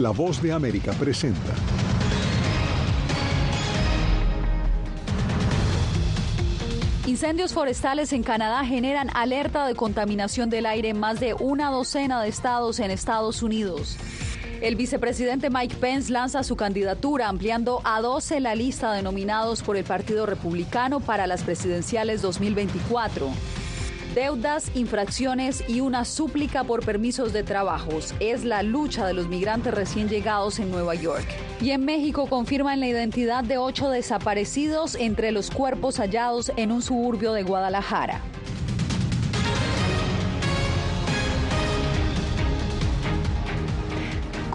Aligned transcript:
La 0.00 0.08
voz 0.12 0.40
de 0.40 0.50
América 0.50 0.92
presenta. 0.92 1.52
Incendios 7.06 7.52
forestales 7.52 8.14
en 8.14 8.22
Canadá 8.22 8.64
generan 8.64 9.10
alerta 9.12 9.66
de 9.66 9.74
contaminación 9.74 10.48
del 10.48 10.64
aire 10.64 10.88
en 10.88 10.98
más 10.98 11.20
de 11.20 11.34
una 11.34 11.68
docena 11.68 12.22
de 12.22 12.30
estados 12.30 12.80
en 12.80 12.90
Estados 12.90 13.42
Unidos. 13.42 13.98
El 14.62 14.74
vicepresidente 14.74 15.50
Mike 15.50 15.76
Pence 15.76 16.10
lanza 16.10 16.44
su 16.44 16.56
candidatura 16.56 17.28
ampliando 17.28 17.82
a 17.84 18.00
12 18.00 18.40
la 18.40 18.54
lista 18.54 18.94
de 18.94 19.02
nominados 19.02 19.62
por 19.62 19.76
el 19.76 19.84
Partido 19.84 20.24
Republicano 20.24 21.00
para 21.00 21.26
las 21.26 21.42
presidenciales 21.42 22.22
2024 22.22 23.30
deudas, 24.14 24.70
infracciones 24.74 25.64
y 25.68 25.80
una 25.80 26.04
súplica 26.04 26.64
por 26.64 26.84
permisos 26.84 27.32
de 27.32 27.42
trabajos. 27.42 28.14
Es 28.20 28.44
la 28.44 28.62
lucha 28.62 29.06
de 29.06 29.14
los 29.14 29.28
migrantes 29.28 29.74
recién 29.74 30.08
llegados 30.08 30.58
en 30.58 30.70
Nueva 30.70 30.94
York. 30.94 31.26
Y 31.60 31.70
en 31.70 31.84
México 31.84 32.26
confirman 32.26 32.80
la 32.80 32.88
identidad 32.88 33.44
de 33.44 33.58
ocho 33.58 33.90
desaparecidos 33.90 34.94
entre 34.94 35.32
los 35.32 35.50
cuerpos 35.50 35.98
hallados 35.98 36.52
en 36.56 36.72
un 36.72 36.82
suburbio 36.82 37.32
de 37.32 37.42
Guadalajara. 37.42 38.20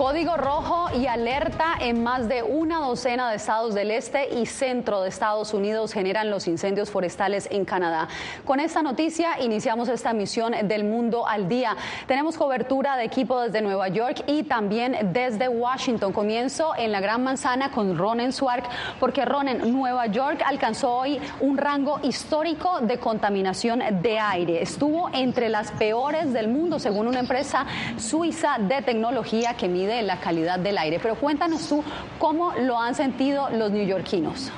Código 0.05 0.37
rojo 0.37 0.85
y 0.95 1.07
alerta 1.07 1.73
en 1.79 2.03
más 2.03 2.29
de 2.29 2.43
una 2.43 2.77
docena 2.77 3.31
de 3.31 3.37
estados 3.37 3.73
del 3.73 3.89
este 3.89 4.35
y 4.35 4.45
centro 4.45 5.01
de 5.01 5.09
Estados 5.09 5.51
Unidos 5.51 5.93
generan 5.93 6.29
los 6.29 6.47
incendios 6.47 6.91
forestales 6.91 7.47
en 7.49 7.65
Canadá. 7.65 8.07
Con 8.45 8.59
esta 8.59 8.83
noticia 8.83 9.41
iniciamos 9.41 9.89
esta 9.89 10.13
misión 10.13 10.53
del 10.67 10.83
mundo 10.83 11.27
al 11.27 11.49
día. 11.49 11.75
Tenemos 12.05 12.37
cobertura 12.37 12.97
de 12.97 13.05
equipo 13.05 13.41
desde 13.41 13.63
Nueva 13.63 13.87
York 13.87 14.23
y 14.27 14.43
también 14.43 14.95
desde 15.11 15.47
Washington. 15.47 16.13
Comienzo 16.13 16.73
en 16.77 16.91
la 16.91 16.99
Gran 16.99 17.23
Manzana 17.23 17.71
con 17.71 17.97
Ronen 17.97 18.31
Swark, 18.31 18.65
porque 18.99 19.25
Ronen, 19.25 19.73
Nueva 19.73 20.05
York 20.05 20.43
alcanzó 20.45 20.97
hoy 20.97 21.19
un 21.39 21.57
rango 21.57 21.99
histórico 22.03 22.79
de 22.79 22.99
contaminación 22.99 23.81
de 24.03 24.19
aire. 24.19 24.61
Estuvo 24.61 25.09
entre 25.13 25.49
las 25.49 25.71
peores 25.71 26.31
del 26.31 26.47
mundo, 26.47 26.77
según 26.77 27.07
una 27.07 27.21
empresa 27.21 27.65
suiza 27.97 28.57
de 28.59 28.83
tecnología 28.83 29.55
que 29.57 29.67
mide 29.67 29.94
de 29.95 30.03
la 30.03 30.19
calidad 30.19 30.59
del 30.59 30.77
aire. 30.77 30.99
Pero 31.01 31.15
cuéntanos 31.15 31.67
tú 31.67 31.83
cómo 32.19 32.53
lo 32.53 32.79
han 32.79 32.95
sentido 32.95 33.49
los 33.49 33.71
neoyorquinos. 33.71 34.51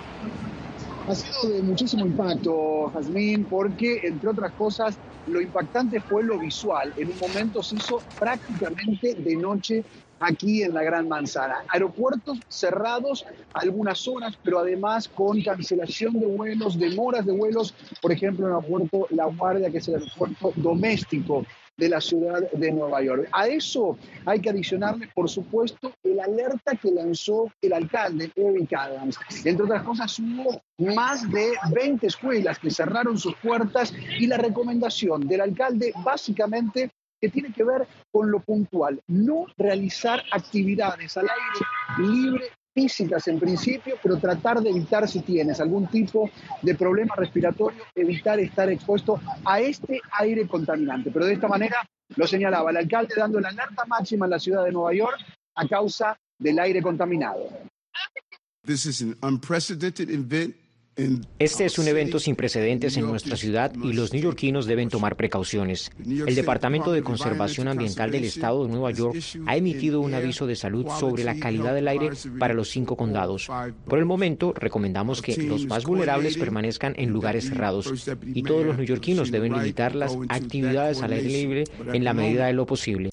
Ha 1.07 1.15
sido 1.15 1.53
de 1.53 1.61
muchísimo 1.61 2.05
impacto, 2.05 2.91
Jazmín, 2.93 3.45
porque, 3.45 4.01
entre 4.03 4.29
otras 4.29 4.51
cosas, 4.53 4.97
lo 5.27 5.39
impactante 5.39 6.01
fue 6.01 6.23
lo 6.23 6.37
visual. 6.37 6.93
En 6.97 7.09
un 7.09 7.17
momento 7.19 7.63
se 7.63 7.75
hizo 7.75 8.01
prácticamente 8.19 9.13
de 9.13 9.35
noche 9.35 9.83
aquí 10.19 10.63
en 10.63 10.73
la 10.73 10.83
Gran 10.83 11.07
Manzana. 11.07 11.63
Aeropuertos 11.69 12.39
cerrados 12.49 13.25
algunas 13.53 14.07
horas, 14.07 14.37
pero 14.43 14.59
además 14.59 15.07
con 15.07 15.41
cancelación 15.41 16.19
de 16.19 16.25
vuelos, 16.25 16.77
demoras 16.77 17.25
de 17.25 17.33
vuelos, 17.33 17.73
por 18.01 18.11
ejemplo, 18.11 18.45
en 18.45 18.51
el 18.51 18.57
aeropuerto 18.57 19.07
La 19.11 19.25
Guardia, 19.25 19.69
que 19.69 19.77
es 19.77 19.87
el 19.87 19.95
aeropuerto 19.95 20.53
doméstico 20.55 21.45
de 21.77 21.89
la 21.89 22.01
ciudad 22.01 22.49
de 22.51 22.71
Nueva 22.71 23.01
York. 23.03 23.29
A 23.31 23.47
eso 23.47 23.97
hay 24.25 24.41
que 24.41 24.49
adicionarle, 24.49 25.09
por 25.13 25.29
supuesto, 25.29 25.93
el 26.03 26.19
alerta 26.19 26.75
que 26.75 26.91
lanzó 26.91 27.51
el 27.61 27.73
alcalde, 27.73 28.31
Eric 28.35 28.73
Adams. 28.73 29.17
Entre 29.45 29.63
otras 29.63 29.83
cosas, 29.83 30.19
hubo 30.19 30.61
más 30.79 31.29
de 31.31 31.53
20 31.71 32.07
escuelas 32.07 32.59
que 32.59 32.71
cerraron 32.71 33.17
sus 33.17 33.35
puertas 33.35 33.93
y 34.19 34.25
la 34.27 34.37
recomendación 34.37 35.27
del 35.27 35.41
alcalde 35.41 35.93
básicamente 36.03 36.89
que 37.19 37.29
tiene 37.29 37.51
que 37.51 37.63
ver 37.63 37.87
con 38.11 38.29
lo 38.29 38.39
puntual, 38.39 39.01
no 39.07 39.45
realizar 39.57 40.23
actividades 40.31 41.17
al 41.17 41.27
aire 41.29 42.13
libre 42.13 42.51
físicas 42.77 43.27
en 43.27 43.39
principio, 43.39 43.95
pero 44.03 44.17
tratar 44.17 44.61
de 44.61 44.69
evitar 44.69 45.07
si 45.09 45.21
tienes 45.21 45.59
algún 45.59 45.87
tipo 45.87 46.29
de 46.61 46.75
problema 46.75 47.15
respiratorio, 47.15 47.81
evitar 47.95 48.39
estar 48.39 48.69
expuesto 48.69 49.19
a 49.43 49.59
este 49.59 49.99
aire 50.19 50.47
contaminante. 50.47 51.09
Pero 51.09 51.25
de 51.25 51.33
esta 51.33 51.47
manera 51.47 51.77
lo 52.15 52.27
señalaba 52.27 52.69
el 52.69 52.77
alcalde 52.77 53.15
dando 53.17 53.39
la 53.39 53.49
alerta 53.49 53.83
máxima 53.85 54.27
en 54.27 54.29
la 54.29 54.39
ciudad 54.39 54.63
de 54.63 54.71
Nueva 54.71 54.93
York 54.93 55.17
a 55.55 55.67
causa 55.67 56.15
del 56.37 56.59
aire 56.59 56.83
contaminado. 56.83 57.49
This 58.63 58.85
is 58.85 59.01
an 59.01 59.17
unprecedented 59.23 60.11
event 60.11 60.55
este 61.37 61.65
es 61.65 61.77
un 61.77 61.87
evento 61.87 62.19
sin 62.19 62.35
precedentes 62.35 62.97
en 62.97 63.05
nuestra 63.05 63.37
ciudad 63.37 63.71
y 63.83 63.93
los 63.93 64.13
neoyorquinos 64.13 64.65
deben 64.65 64.89
tomar 64.89 65.15
precauciones. 65.15 65.91
El 65.99 66.33
Departamento 66.33 66.91
de 66.91 67.03
Conservación 67.03 67.67
Ambiental 67.67 68.09
del 68.09 68.23
Estado 68.23 68.65
de 68.65 68.71
Nueva 68.71 68.91
York 68.91 69.19
ha 69.45 69.55
emitido 69.55 70.01
un 70.01 70.15
aviso 70.15 70.47
de 70.47 70.55
salud 70.55 70.87
sobre 70.99 71.23
la 71.23 71.37
calidad 71.37 71.75
del 71.75 71.87
aire 71.87 72.09
para 72.39 72.55
los 72.55 72.69
cinco 72.69 72.97
condados. 72.97 73.47
Por 73.85 73.99
el 73.99 74.05
momento, 74.05 74.53
recomendamos 74.53 75.21
que 75.21 75.37
los 75.37 75.67
más 75.67 75.83
vulnerables 75.83 76.37
permanezcan 76.37 76.95
en 76.97 77.11
lugares 77.11 77.47
cerrados 77.47 77.93
y 78.25 78.41
todos 78.41 78.65
los 78.65 78.77
neoyorquinos 78.77 79.29
deben 79.29 79.53
limitar 79.53 79.93
las 79.93 80.17
actividades 80.29 81.03
al 81.03 81.13
aire 81.13 81.29
libre 81.29 81.63
en 81.93 82.03
la 82.03 82.13
medida 82.13 82.47
de 82.47 82.53
lo 82.53 82.65
posible. 82.65 83.11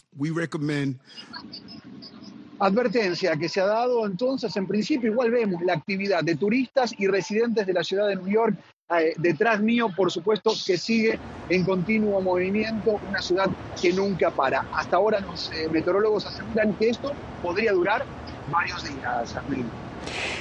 Advertencia 2.64 3.36
que 3.36 3.47
se 3.47 3.60
ha 3.60 3.66
dado 3.66 4.06
entonces, 4.06 4.56
en 4.56 4.66
principio, 4.66 5.10
igual 5.10 5.30
vemos 5.30 5.60
la 5.60 5.75
actividad 5.75 6.25
de 6.25 6.34
turistas 6.34 6.94
y 6.97 7.06
residentes 7.06 7.66
de 7.66 7.75
la 7.75 7.84
ciudad 7.84 8.08
de 8.08 8.16
New 8.16 8.28
York. 8.28 8.56
Eh, 8.98 9.12
detrás 9.19 9.60
mío, 9.60 9.91
por 9.94 10.10
supuesto, 10.10 10.50
que 10.66 10.78
sigue 10.78 11.19
en 11.50 11.62
continuo 11.62 12.22
movimiento, 12.22 12.98
una 13.06 13.20
ciudad 13.20 13.50
que 13.78 13.92
nunca 13.92 14.30
para. 14.30 14.64
Hasta 14.72 14.97
ahora 14.97 15.20
los 15.20 15.52
eh, 15.52 15.69
meteorólogos 15.70 16.25
aseguran 16.25 16.72
que 16.76 16.88
esto 16.88 17.12
podría 17.42 17.72
durar 17.72 18.02
varios 18.50 18.82
días. 18.82 19.36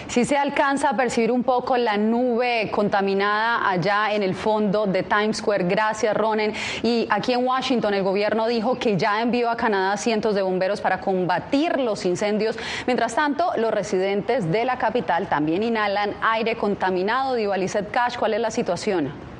Si 0.07 0.25
se 0.25 0.37
alcanza 0.37 0.89
a 0.89 0.95
percibir 0.95 1.31
un 1.31 1.43
poco 1.43 1.75
la 1.77 1.97
nube 1.97 2.69
contaminada 2.71 3.69
allá 3.69 4.13
en 4.13 4.23
el 4.23 4.35
fondo 4.35 4.85
de 4.85 5.03
Times 5.03 5.37
Square. 5.37 5.65
Gracias, 5.65 6.15
Ronen. 6.15 6.53
Y 6.83 7.07
aquí 7.09 7.33
en 7.33 7.45
Washington 7.45 7.93
el 7.93 8.03
gobierno 8.03 8.47
dijo 8.47 8.75
que 8.75 8.97
ya 8.97 9.21
envió 9.21 9.49
a 9.49 9.57
Canadá 9.57 9.97
cientos 9.97 10.35
de 10.35 10.41
bomberos 10.41 10.81
para 10.81 11.01
combatir 11.01 11.79
los 11.79 12.05
incendios. 12.05 12.57
Mientras 12.85 13.15
tanto, 13.15 13.51
los 13.57 13.71
residentes 13.71 14.51
de 14.51 14.65
la 14.65 14.77
capital 14.77 15.27
también 15.27 15.63
inhalan 15.63 16.13
aire 16.21 16.55
contaminado. 16.55 17.35
Diva 17.35 17.55
Cash, 17.91 18.17
¿cuál 18.17 18.33
es 18.33 18.39
la 18.39 18.51
situación? 18.51 19.32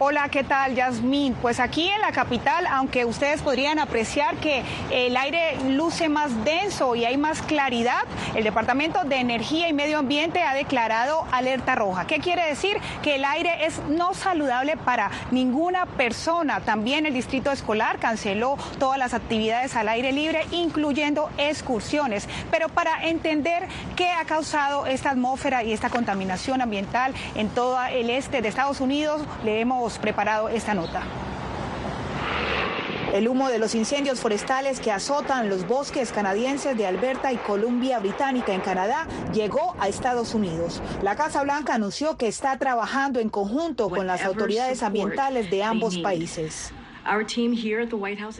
Hola, 0.00 0.28
¿qué 0.28 0.44
tal, 0.44 0.76
Yasmín? 0.76 1.34
Pues 1.42 1.58
aquí 1.58 1.88
en 1.88 2.00
la 2.00 2.12
capital, 2.12 2.68
aunque 2.68 3.04
ustedes 3.04 3.42
podrían 3.42 3.80
apreciar 3.80 4.36
que 4.36 4.62
el 4.92 5.16
aire 5.16 5.58
luce 5.70 6.08
más 6.08 6.44
denso 6.44 6.94
y 6.94 7.04
hay 7.04 7.16
más 7.16 7.42
claridad, 7.42 8.04
el 8.36 8.44
Departamento 8.44 9.02
de 9.02 9.16
Energía 9.16 9.68
y 9.68 9.72
Medio 9.72 9.98
Ambiente 9.98 10.44
ha 10.44 10.54
declarado 10.54 11.26
alerta 11.32 11.74
roja. 11.74 12.06
¿Qué 12.06 12.20
quiere 12.20 12.46
decir? 12.46 12.76
Que 13.02 13.16
el 13.16 13.24
aire 13.24 13.66
es 13.66 13.80
no 13.88 14.14
saludable 14.14 14.76
para 14.76 15.10
ninguna 15.32 15.86
persona. 15.86 16.60
También 16.60 17.04
el 17.04 17.12
Distrito 17.12 17.50
Escolar 17.50 17.98
canceló 17.98 18.56
todas 18.78 19.00
las 19.00 19.14
actividades 19.14 19.74
al 19.74 19.88
aire 19.88 20.12
libre, 20.12 20.46
incluyendo 20.52 21.28
excursiones. 21.38 22.28
Pero 22.52 22.68
para 22.68 23.08
entender 23.08 23.66
qué 23.96 24.10
ha 24.12 24.24
causado 24.26 24.86
esta 24.86 25.10
atmósfera 25.10 25.64
y 25.64 25.72
esta 25.72 25.90
contaminación 25.90 26.62
ambiental 26.62 27.14
en 27.34 27.48
todo 27.48 27.76
el 27.86 28.10
este 28.10 28.42
de 28.42 28.48
Estados 28.48 28.80
Unidos, 28.80 29.22
le 29.42 29.60
hemos 29.60 29.87
preparado 29.96 30.50
esta 30.50 30.74
nota. 30.74 31.04
El 33.12 33.26
humo 33.26 33.48
de 33.48 33.58
los 33.58 33.74
incendios 33.74 34.20
forestales 34.20 34.80
que 34.80 34.92
azotan 34.92 35.48
los 35.48 35.66
bosques 35.66 36.12
canadienses 36.12 36.76
de 36.76 36.86
Alberta 36.86 37.32
y 37.32 37.38
Columbia 37.38 37.98
Británica 38.00 38.52
en 38.52 38.60
Canadá 38.60 39.06
llegó 39.32 39.74
a 39.80 39.88
Estados 39.88 40.34
Unidos. 40.34 40.82
La 41.02 41.16
Casa 41.16 41.42
Blanca 41.42 41.74
anunció 41.74 42.18
que 42.18 42.28
está 42.28 42.58
trabajando 42.58 43.18
en 43.18 43.30
conjunto 43.30 43.88
con 43.88 44.06
las 44.06 44.24
autoridades 44.24 44.82
ambientales 44.82 45.50
de 45.50 45.62
ambos 45.62 45.96
países. 45.98 46.74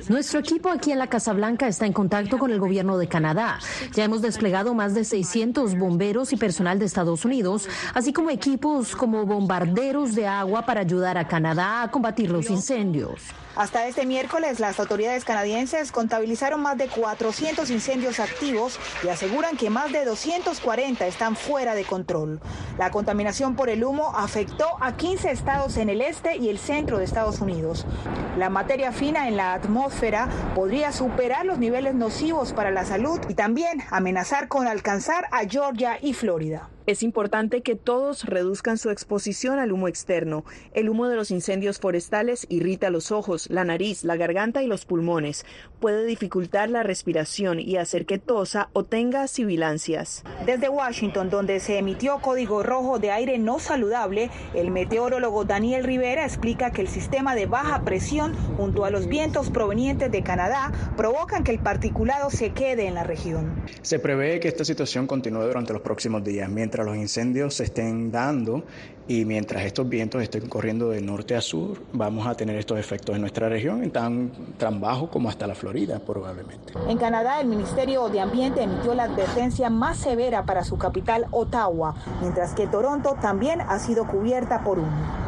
Nuestro 0.09 0.41
equipo 0.41 0.69
aquí 0.69 0.93
en 0.93 0.99
la 0.99 1.07
Casa 1.07 1.33
Blanca 1.33 1.67
está 1.69 1.87
en 1.87 1.93
contacto 1.93 2.39
con 2.39 2.51
el 2.51 2.61
gobierno 2.61 2.99
de 2.99 3.09
Canadá. 3.09 3.59
Ya 3.95 4.05
hemos 4.05 4.23
desplegado 4.23 4.75
más 4.75 4.95
de 4.95 5.05
600 5.05 5.77
bomberos 5.79 6.33
y 6.33 6.37
personal 6.37 6.79
de 6.79 6.85
Estados 6.85 7.25
Unidos, 7.25 7.69
así 7.95 8.13
como 8.13 8.31
equipos 8.31 8.95
como 8.95 9.25
bombarderos 9.27 10.15
de 10.15 10.27
agua 10.27 10.63
para 10.67 10.81
ayudar 10.81 11.19
a 11.19 11.27
Canadá 11.27 11.83
a 11.83 11.91
combatir 11.91 12.31
los 12.31 12.51
incendios. 12.51 13.23
Hasta 13.59 13.89
este 13.89 14.07
miércoles, 14.07 14.61
las 14.61 14.79
autoridades 14.79 15.25
canadienses 15.25 15.91
contabilizaron 15.91 16.63
más 16.63 16.79
de 16.79 16.87
400 16.87 17.69
incendios 17.71 18.21
activos 18.21 18.79
y 19.03 19.09
aseguran 19.09 19.57
que 19.57 19.69
más 19.69 19.91
de 19.91 20.05
240 20.05 21.05
están 21.09 21.35
fuera 21.35 21.75
de 21.75 21.83
control. 21.83 22.41
La 22.79 22.93
contaminación 22.93 23.57
por 23.57 23.69
el 23.69 23.83
humo 23.83 24.13
afectó 24.15 24.69
a 24.81 24.97
15 24.97 25.33
estados 25.33 25.77
en 25.77 25.89
el 25.89 26.03
este 26.03 26.37
y 26.37 26.51
el 26.51 26.61
centro 26.61 26.99
de 26.99 27.05
Estados 27.05 27.41
Unidos. 27.41 27.85
La 28.37 28.49
materia 28.49 28.93
fina 28.93 29.27
en 29.27 29.37
la 29.37 29.55
atmósfera 29.55 30.29
podría 30.55 30.93
superar 30.93 31.45
los 31.45 31.59
niveles 31.59 31.97
nocivos 31.97 32.53
para 32.53 32.71
la 32.71 32.85
salud 32.85 33.19
y 33.29 33.35
también 33.35 33.83
amenazar 33.91 34.47
con 34.47 34.69
alcanzar 34.69 35.27
a 35.33 35.41
Georgia 35.49 35.99
y 36.01 36.15
Florida. 36.15 36.69
Es 36.89 37.03
importante 37.03 37.61
que 37.61 37.75
todos 37.75 38.25
reduzcan 38.25 38.79
su 38.79 38.89
exposición 38.89 39.59
al 39.59 39.73
humo 39.73 39.89
externo. 39.89 40.47
El 40.73 40.89
humo 40.89 41.07
de 41.07 41.17
los 41.17 41.31
incendios 41.31 41.81
forestales 41.81 42.47
irrita 42.49 42.89
los 42.89 43.13
ojos, 43.13 43.51
la 43.51 43.63
nariz, 43.63 44.05
la 44.05 44.17
garganta 44.17 44.63
y 44.63 44.67
los 44.67 44.87
pulmones. 44.87 45.45
Puede 45.81 46.05
dificultar 46.07 46.69
la 46.71 46.83
respiración 46.83 47.61
y 47.61 47.77
hacer 47.77 48.05
que 48.05 48.19
tosa 48.19 48.69
o 48.73 48.85
tenga 48.85 49.29
sibilancias. 49.29 50.25
Desde 50.45 50.69
Washington, 50.69 51.31
donde 51.31 51.61
se 51.61 51.79
emitió 51.79 52.19
código 52.19 52.65
rojo 52.65 52.99
de 52.99 53.13
aire 53.13 53.39
no 53.39 53.61
saludable, 53.61 54.31
el 54.55 54.73
meteorólogo 54.73 55.45
Daniel 55.45 55.85
Rivera 55.85 56.25
explica 56.25 56.73
que 56.73 56.81
el 56.81 56.89
sistema 56.89 57.37
de 57.37 57.47
baja 57.47 57.83
presión 57.85 58.35
junto 58.57 58.85
a 58.85 58.91
los 58.91 59.07
vientos 59.07 59.51
provenientes 59.51 60.11
de 60.11 60.23
Canadá 60.25 60.73
provocan 60.97 61.45
que 61.45 61.53
el 61.53 61.61
particulado 61.61 62.31
se 62.31 62.51
quede 62.51 62.89
en 62.89 62.95
la 62.95 63.05
región. 63.05 63.63
Se 63.83 64.01
prevé 64.01 64.41
que 64.41 64.49
esta 64.49 64.65
situación 64.65 65.07
continúe 65.07 65.45
durante 65.45 65.73
los 65.73 65.83
próximos 65.83 66.25
días, 66.25 66.51
mientras 66.51 66.85
los 66.85 66.97
incendios 66.97 67.55
se 67.55 67.65
estén 67.65 68.11
dando 68.11 68.65
y 69.07 69.25
mientras 69.25 69.65
estos 69.65 69.89
vientos 69.89 70.23
estén 70.23 70.49
corriendo 70.49 70.91
de 70.91 71.01
norte 71.01 71.35
a 71.35 71.41
sur, 71.41 71.81
vamos 71.93 72.27
a 72.27 72.35
tener 72.35 72.57
estos 72.57 72.79
efectos 72.79 73.15
en 73.15 73.23
nuestra 73.23 73.49
región, 73.49 73.91
tan, 73.91 74.31
tan 74.59 74.81
bajo 74.81 75.09
como 75.11 75.31
hasta 75.31 75.47
la 75.47 75.55
En 76.89 76.99
Canadá, 76.99 77.41
el 77.41 77.47
Ministerio 77.47 78.09
de 78.09 78.21
Ambiente 78.21 78.63
emitió 78.63 78.95
la 78.95 79.05
advertencia 79.05 79.71
más 79.71 79.99
severa 79.99 80.45
para 80.45 80.65
su 80.65 80.79
capital, 80.79 81.27
Ottawa, 81.31 81.95
mientras 82.21 82.55
que 82.55 82.67
Toronto 82.67 83.17
también 83.21 83.61
ha 83.61 83.79
sido 83.79 84.07
cubierta 84.07 84.65
por 84.65 84.79
humo. 84.79 85.28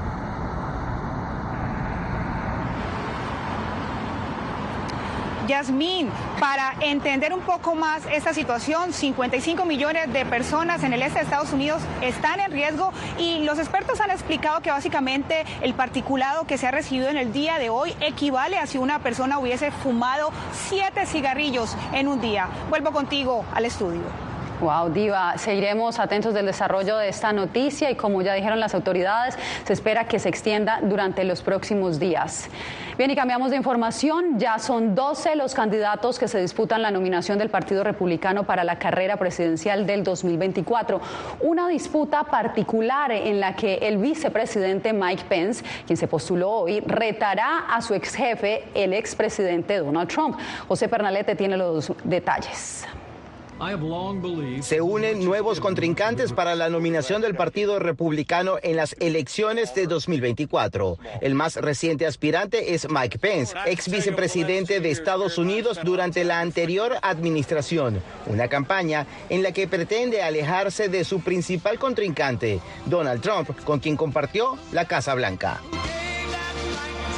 Yasmín, 5.50 6.08
para 6.38 6.75
entender 6.81 7.35
un 7.35 7.41
poco 7.41 7.75
más 7.75 8.05
esta 8.12 8.32
situación, 8.32 8.93
55 8.93 9.64
millones 9.64 10.12
de 10.12 10.25
personas 10.25 10.85
en 10.85 10.93
el 10.93 11.02
este 11.02 11.19
de 11.19 11.25
Estados 11.25 11.52
Unidos 11.52 11.82
están 12.02 12.38
en 12.38 12.52
riesgo 12.52 12.93
y 13.19 13.43
los 13.43 13.58
expertos 13.58 14.00
han 14.00 14.12
explicado 14.12 14.61
que 14.61 14.70
básicamente 14.70 15.44
el 15.61 15.75
particulado 15.75 16.44
que 16.47 16.56
se 16.56 16.69
ha 16.69 16.70
recibido 16.70 17.08
en 17.08 17.17
el 17.17 17.32
día 17.32 17.58
de 17.58 17.69
hoy 17.69 17.97
equivale 18.00 18.58
a 18.58 18.69
si 18.69 18.79
una 18.79 19.00
persona 19.00 19.41
hubiese 19.41 19.73
fumado 19.73 20.31
siete 20.52 21.05
cigarrillos 21.05 21.76
en 21.94 22.06
un 22.06 22.20
día. 22.20 22.49
Vuelvo 22.69 22.93
contigo 22.93 23.44
al 23.52 23.64
estudio. 23.64 24.29
Wow, 24.60 24.90
Diva, 24.90 25.38
seguiremos 25.38 25.98
atentos 25.98 26.34
del 26.34 26.44
desarrollo 26.44 26.98
de 26.98 27.08
esta 27.08 27.32
noticia 27.32 27.90
y 27.90 27.94
como 27.94 28.20
ya 28.20 28.34
dijeron 28.34 28.60
las 28.60 28.74
autoridades, 28.74 29.38
se 29.64 29.72
espera 29.72 30.04
que 30.04 30.18
se 30.18 30.28
extienda 30.28 30.80
durante 30.82 31.24
los 31.24 31.40
próximos 31.40 31.98
días. 31.98 32.50
Bien, 32.98 33.10
y 33.10 33.16
cambiamos 33.16 33.50
de 33.50 33.56
información. 33.56 34.38
Ya 34.38 34.58
son 34.58 34.94
12 34.94 35.34
los 35.36 35.54
candidatos 35.54 36.18
que 36.18 36.28
se 36.28 36.38
disputan 36.38 36.82
la 36.82 36.90
nominación 36.90 37.38
del 37.38 37.48
Partido 37.48 37.82
Republicano 37.84 38.44
para 38.44 38.62
la 38.62 38.78
carrera 38.78 39.16
presidencial 39.16 39.86
del 39.86 40.04
2024. 40.04 41.00
Una 41.40 41.66
disputa 41.66 42.24
particular 42.24 43.12
en 43.12 43.40
la 43.40 43.56
que 43.56 43.76
el 43.76 43.96
vicepresidente 43.96 44.92
Mike 44.92 45.24
Pence, 45.26 45.64
quien 45.86 45.96
se 45.96 46.06
postuló 46.06 46.50
hoy, 46.50 46.80
retará 46.80 47.60
a 47.70 47.80
su 47.80 47.94
ex 47.94 48.14
jefe, 48.14 48.64
el 48.74 48.92
expresidente 48.92 49.78
Donald 49.78 50.10
Trump. 50.10 50.38
José 50.68 50.86
Pernalete 50.86 51.34
tiene 51.34 51.56
los 51.56 51.90
detalles. 52.04 52.84
Se 54.62 54.80
unen 54.80 55.22
nuevos 55.22 55.60
contrincantes 55.60 56.32
para 56.32 56.54
la 56.54 56.70
nominación 56.70 57.20
del 57.20 57.34
Partido 57.34 57.78
Republicano 57.78 58.56
en 58.62 58.76
las 58.76 58.96
elecciones 59.00 59.74
de 59.74 59.86
2024. 59.86 60.96
El 61.20 61.34
más 61.34 61.56
reciente 61.56 62.06
aspirante 62.06 62.74
es 62.74 62.88
Mike 62.88 63.18
Pence, 63.18 63.54
ex 63.66 63.90
vicepresidente 63.90 64.80
de 64.80 64.90
Estados 64.90 65.36
Unidos 65.36 65.78
durante 65.84 66.24
la 66.24 66.40
anterior 66.40 66.96
administración. 67.02 68.02
Una 68.26 68.48
campaña 68.48 69.06
en 69.28 69.42
la 69.42 69.52
que 69.52 69.68
pretende 69.68 70.22
alejarse 70.22 70.88
de 70.88 71.04
su 71.04 71.20
principal 71.20 71.78
contrincante, 71.78 72.60
Donald 72.86 73.20
Trump, 73.20 73.50
con 73.64 73.78
quien 73.78 73.96
compartió 73.96 74.56
la 74.72 74.86
Casa 74.86 75.14
Blanca. 75.14 75.60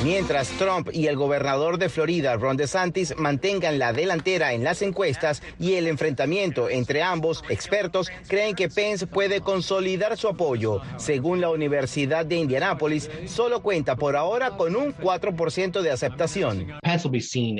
Mientras 0.04 0.48
Trump 0.58 0.88
y 0.92 1.06
el 1.06 1.14
gobernador 1.14 1.78
de 1.78 1.88
Florida, 1.88 2.36
Ron 2.36 2.56
DeSantis, 2.56 3.14
mantengan 3.18 3.78
la 3.78 3.92
delantera 3.92 4.52
en 4.52 4.64
las 4.64 4.82
encuestas 4.82 5.44
y 5.60 5.74
el 5.74 5.86
enfrentamiento 5.86 6.68
entre 6.68 7.02
ambos, 7.02 7.44
expertos 7.48 8.10
creen 8.26 8.56
que 8.56 8.68
Pence 8.68 9.06
puede 9.06 9.42
consolidar 9.42 10.16
su 10.16 10.26
apoyo. 10.26 10.80
Según 10.96 11.40
la 11.40 11.50
Universidad 11.50 12.26
de 12.26 12.36
Indianápolis, 12.36 13.08
solo 13.26 13.62
cuenta 13.62 13.94
por 13.94 14.16
ahora 14.16 14.56
con 14.56 14.74
un 14.74 14.92
4% 14.92 15.82
de 15.82 15.90
aceptación. 15.92 16.66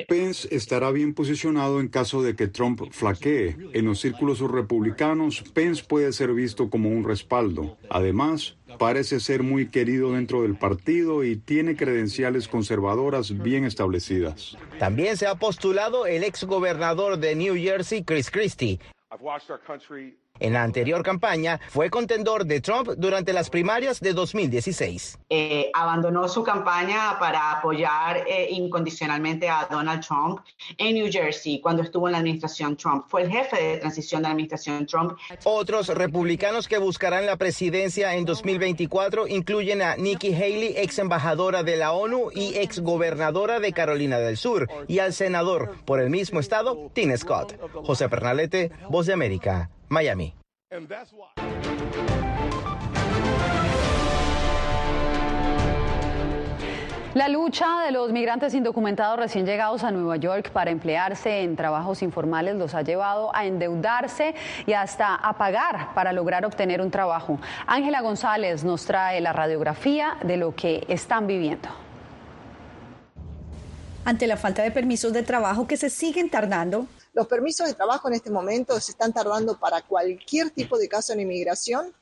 Pence 0.09 0.49
estará 0.51 0.91
bien 0.91 1.15
posicionado 1.15 1.79
en 1.79 1.87
caso 1.87 2.25
de 2.25 2.35
que 2.35 2.49
Trump 2.49 2.83
flaquee. 2.91 3.57
En 3.73 3.85
los 3.85 4.01
círculos 4.01 4.41
republicanos, 4.41 5.45
Pence 5.55 5.85
puede 5.87 6.13
ser 6.13 6.33
visto 6.33 6.71
como 6.71 6.89
un 6.89 7.05
respaldo. 7.05 7.77
Además, 7.89 8.57
Parece 8.79 9.21
ser 9.21 9.43
muy 9.43 9.69
querido 9.69 10.13
dentro 10.13 10.43
del 10.43 10.57
partido 10.57 11.25
y 11.25 11.37
tiene 11.37 11.77
credenciales 11.77 12.49
conservadoras 12.49 13.43
bien 13.43 13.65
establecidas. 13.65 14.57
También 14.79 15.17
se 15.17 15.27
ha 15.27 15.35
postulado 15.35 16.07
el 16.07 16.25
ex 16.25 16.45
gobernador 16.45 17.19
de 17.19 17.35
New 17.35 17.55
Jersey, 17.57 18.03
Chris 18.05 18.31
Christie. 18.31 18.79
En 20.43 20.55
la 20.55 20.65
anterior 20.65 21.05
campaña 21.05 21.61
fue 21.69 21.89
contendor 21.89 22.45
de 22.45 22.61
Trump 22.61 22.89
durante 22.97 23.33
las 23.33 23.49
primarias 23.49 24.01
de 24.01 24.13
2016. 24.13 25.21
Eh, 25.31 25.71
abandonó 25.73 26.27
su 26.29 26.43
campaña 26.43 27.17
para 27.21 27.53
apoyar 27.53 28.25
eh, 28.27 28.49
incondicionalmente 28.51 29.49
a 29.49 29.69
Donald 29.71 30.05
Trump 30.05 30.41
en 30.79 30.97
New 30.97 31.07
Jersey 31.13 31.61
cuando 31.61 31.85
estuvo 31.85 32.09
en 32.09 32.13
la 32.13 32.19
administración 32.19 32.77
Trump. 32.77 33.05
Fue 33.07 33.23
el 33.23 33.31
jefe 33.31 33.63
de 33.63 33.77
transición 33.77 34.23
de 34.23 34.29
la 34.29 34.33
administración 34.33 34.85
Trump. 34.85 35.17
Otros 35.45 35.87
republicanos 35.87 36.67
que 36.67 36.79
buscarán 36.79 37.25
la 37.25 37.37
presidencia 37.37 38.17
en 38.17 38.25
2024 38.25 39.29
incluyen 39.29 39.81
a 39.81 39.95
Nikki 39.95 40.35
Haley, 40.35 40.75
ex 40.77 40.99
embajadora 40.99 41.63
de 41.63 41.77
la 41.77 41.93
ONU 41.93 42.33
y 42.35 42.57
ex 42.57 42.81
gobernadora 42.81 43.61
de 43.61 43.73
Carolina 43.73 44.19
del 44.19 44.37
Sur, 44.37 44.69
y 44.89 44.99
al 44.99 45.13
senador 45.13 45.77
por 45.85 46.01
el 46.01 46.11
mismo 46.11 46.41
estado, 46.41 46.91
Tim 46.95 47.17
Scott. 47.17 47.57
José 47.85 48.09
Pernalete, 48.09 48.73
Voz 48.89 49.07
de 49.07 49.13
América. 49.13 49.71
Miami. 49.93 50.35
La 57.15 57.29
lucha 57.29 57.67
de 57.85 57.93
los 57.93 58.11
migrantes 58.11 58.55
indocumentados 58.55 59.19
recién 59.19 59.45
llegados 59.45 59.85
a 59.85 59.91
Nueva 59.91 60.17
York 60.17 60.51
para 60.51 60.71
emplearse 60.71 61.43
en 61.43 61.57
trabajos 61.57 62.03
informales 62.03 62.57
los 62.57 62.75
ha 62.75 62.81
llevado 62.81 63.37
a 63.37 63.45
endeudarse 63.45 64.35
y 64.65 64.73
hasta 64.73 65.15
a 65.15 65.37
pagar 65.37 65.93
para 65.95 66.15
lograr 66.15 66.47
obtener 66.47 66.81
un 66.81 66.91
trabajo. 66.91 67.39
Ángela 67.67 68.01
González 68.01 68.65
nos 68.65 68.87
trae 68.87 69.21
la 69.21 69.35
radiografía 69.35 70.17
de 70.23 70.39
lo 70.39 70.55
que 70.55 70.87
están 70.89 71.27
viviendo. 71.27 71.69
Ante 74.07 74.27
la 74.27 74.39
falta 74.39 74.63
de 74.63 74.71
permisos 74.71 75.13
de 75.13 75.23
trabajo 75.23 75.67
que 75.67 75.77
se 75.77 75.91
siguen 75.91 76.31
tardando, 76.31 76.87
los 77.13 77.27
permisos 77.27 77.67
de 77.67 77.75
trabajo 77.75 78.09
en 78.09 78.15
este 78.15 78.31
momento 78.31 78.79
se 78.81 78.93
están 78.93 79.13
tardando 79.13 79.59
para 79.59 79.83
cualquier 79.83 80.51
tipo 80.51 80.79
de 80.79 80.89
caso 80.89 81.13
en 81.13 81.21
inmigración 81.21 81.93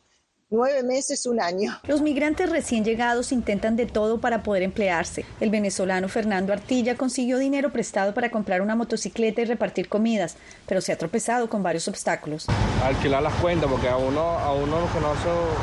nueve 0.50 0.82
meses, 0.82 1.26
un 1.26 1.40
año. 1.40 1.78
Los 1.86 2.02
migrantes 2.02 2.50
recién 2.50 2.84
llegados 2.84 3.30
intentan 3.30 3.76
de 3.76 3.86
todo 3.86 4.20
para 4.20 4.42
poder 4.42 4.64
emplearse. 4.64 5.24
El 5.38 5.48
venezolano 5.48 6.08
Fernando 6.08 6.52
Artilla 6.52 6.96
consiguió 6.96 7.38
dinero 7.38 7.70
prestado 7.70 8.12
para 8.14 8.30
comprar 8.30 8.60
una 8.60 8.74
motocicleta 8.74 9.42
y 9.42 9.44
repartir 9.44 9.88
comidas, 9.88 10.36
pero 10.66 10.80
se 10.80 10.92
ha 10.92 10.98
tropezado 10.98 11.48
con 11.48 11.62
varios 11.62 11.86
obstáculos. 11.86 12.46
Alquilar 12.82 13.22
las 13.22 13.34
cuentas, 13.34 13.70
porque 13.70 13.88
a 13.88 13.96
uno, 13.96 14.20
a 14.20 14.52
uno 14.52 14.88
que 14.92 15.00
no, 15.00 15.14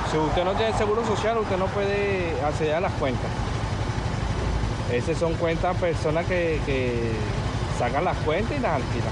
si 0.09 0.17
usted 0.17 0.43
no 0.45 0.53
tiene 0.55 0.77
seguro 0.77 1.05
social, 1.05 1.37
usted 1.37 1.57
no 1.57 1.67
puede 1.67 2.39
acceder 2.41 2.75
a 2.75 2.79
las 2.79 2.93
cuentas. 2.93 3.29
Esas 4.93 5.17
son 5.17 5.33
cuentas 5.35 5.75
personas 5.81 6.25
que, 6.27 6.61
que 6.65 7.11
sacan 7.77 8.05
las 8.05 8.17
cuentas 8.17 8.57
y 8.57 8.61
las 8.61 8.73
alquilan. 8.73 9.11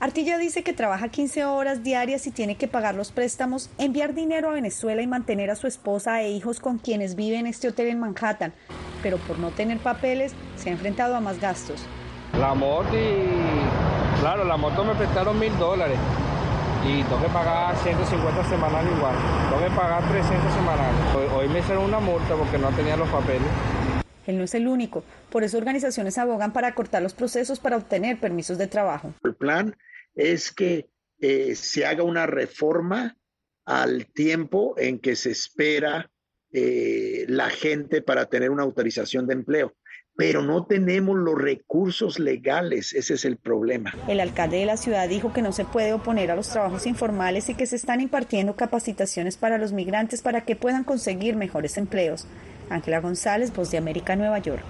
Artilla 0.00 0.36
dice 0.36 0.64
que 0.64 0.72
trabaja 0.72 1.08
15 1.08 1.44
horas 1.44 1.84
diarias 1.84 2.26
y 2.26 2.32
tiene 2.32 2.56
que 2.56 2.66
pagar 2.66 2.96
los 2.96 3.12
préstamos, 3.12 3.70
enviar 3.78 4.14
dinero 4.14 4.50
a 4.50 4.52
Venezuela 4.52 5.00
y 5.00 5.06
mantener 5.06 5.48
a 5.48 5.54
su 5.54 5.68
esposa 5.68 6.20
e 6.22 6.30
hijos 6.30 6.58
con 6.58 6.78
quienes 6.78 7.14
vive 7.14 7.38
en 7.38 7.46
este 7.46 7.68
hotel 7.68 7.86
en 7.86 8.00
Manhattan. 8.00 8.52
Pero 9.00 9.18
por 9.18 9.38
no 9.38 9.50
tener 9.50 9.78
papeles, 9.78 10.34
se 10.56 10.70
ha 10.70 10.72
enfrentado 10.72 11.14
a 11.14 11.20
más 11.20 11.40
gastos. 11.40 11.84
La 12.36 12.52
moto 12.52 12.96
y... 12.96 14.20
Claro, 14.20 14.44
la 14.44 14.56
moto 14.56 14.84
me 14.84 14.94
prestaron 14.96 15.38
mil 15.38 15.56
dólares 15.56 15.98
y 16.84 17.02
tengo 17.04 17.22
que 17.22 17.28
pagar 17.28 17.76
150 17.76 18.44
semanales 18.48 18.92
igual. 18.96 19.14
Tengo 19.50 19.62
que 19.62 19.70
pagar 19.70 20.02
300 20.08 20.52
semanales. 20.52 21.00
Hoy, 21.14 21.26
hoy 21.36 21.48
me 21.48 21.60
hicieron 21.60 21.84
una 21.84 22.00
multa 22.00 22.34
porque 22.34 22.58
no 22.58 22.70
tenía 22.70 22.96
los 22.96 23.08
papeles. 23.08 23.46
Él 24.26 24.38
no 24.38 24.44
es 24.44 24.54
el 24.54 24.68
único. 24.68 25.04
Por 25.30 25.44
eso 25.44 25.58
organizaciones 25.58 26.18
abogan 26.18 26.52
para 26.52 26.74
cortar 26.74 27.02
los 27.02 27.14
procesos 27.14 27.60
para 27.60 27.76
obtener 27.76 28.20
permisos 28.20 28.58
de 28.58 28.66
trabajo. 28.66 29.14
El 29.24 29.34
plan 29.34 29.76
es 30.14 30.52
que 30.52 30.88
eh, 31.20 31.54
se 31.54 31.86
haga 31.86 32.02
una 32.02 32.26
reforma 32.26 33.16
al 33.64 34.06
tiempo 34.06 34.74
en 34.76 34.98
que 34.98 35.16
se 35.16 35.30
espera 35.30 36.10
eh, 36.52 37.24
la 37.28 37.48
gente 37.48 38.02
para 38.02 38.26
tener 38.26 38.50
una 38.50 38.62
autorización 38.62 39.26
de 39.26 39.34
empleo 39.34 39.74
pero 40.16 40.42
no 40.42 40.66
tenemos 40.66 41.16
los 41.16 41.40
recursos 41.40 42.18
legales, 42.18 42.92
ese 42.92 43.14
es 43.14 43.24
el 43.24 43.38
problema. 43.38 43.94
El 44.08 44.20
alcalde 44.20 44.58
de 44.58 44.66
la 44.66 44.76
ciudad 44.76 45.08
dijo 45.08 45.32
que 45.32 45.42
no 45.42 45.52
se 45.52 45.64
puede 45.64 45.92
oponer 45.92 46.30
a 46.30 46.36
los 46.36 46.48
trabajos 46.48 46.86
informales 46.86 47.48
y 47.48 47.54
que 47.54 47.66
se 47.66 47.76
están 47.76 48.00
impartiendo 48.00 48.54
capacitaciones 48.54 49.36
para 49.36 49.58
los 49.58 49.72
migrantes 49.72 50.20
para 50.20 50.44
que 50.44 50.56
puedan 50.56 50.84
conseguir 50.84 51.36
mejores 51.36 51.78
empleos. 51.78 52.26
Ángela 52.72 53.00
González, 53.00 53.52
Voz 53.54 53.70
de 53.70 53.78
América, 53.78 54.16
Nueva 54.16 54.38
York. 54.38 54.64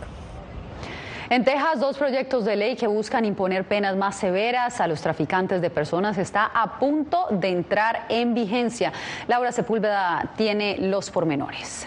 En 1.31 1.45
Texas, 1.45 1.81
dos 1.81 1.97
proyectos 1.97 2.45
de 2.45 2.57
ley 2.57 2.77
que 2.77 2.87
buscan 2.87 3.25
imponer 3.25 3.65
penas 3.65 3.97
más 3.97 4.17
severas 4.17 4.81
a 4.81 4.87
los 4.87 5.01
traficantes 5.01 5.63
de 5.63 5.71
personas 5.71 6.19
está 6.19 6.45
a 6.45 6.79
punto 6.79 7.27
de 7.31 7.49
entrar 7.49 8.05
en 8.11 8.35
vigencia. 8.35 8.93
Laura 9.29 9.51
Sepúlveda 9.51 10.33
tiene 10.37 10.77
los 10.79 11.11
pormenores. 11.11 11.87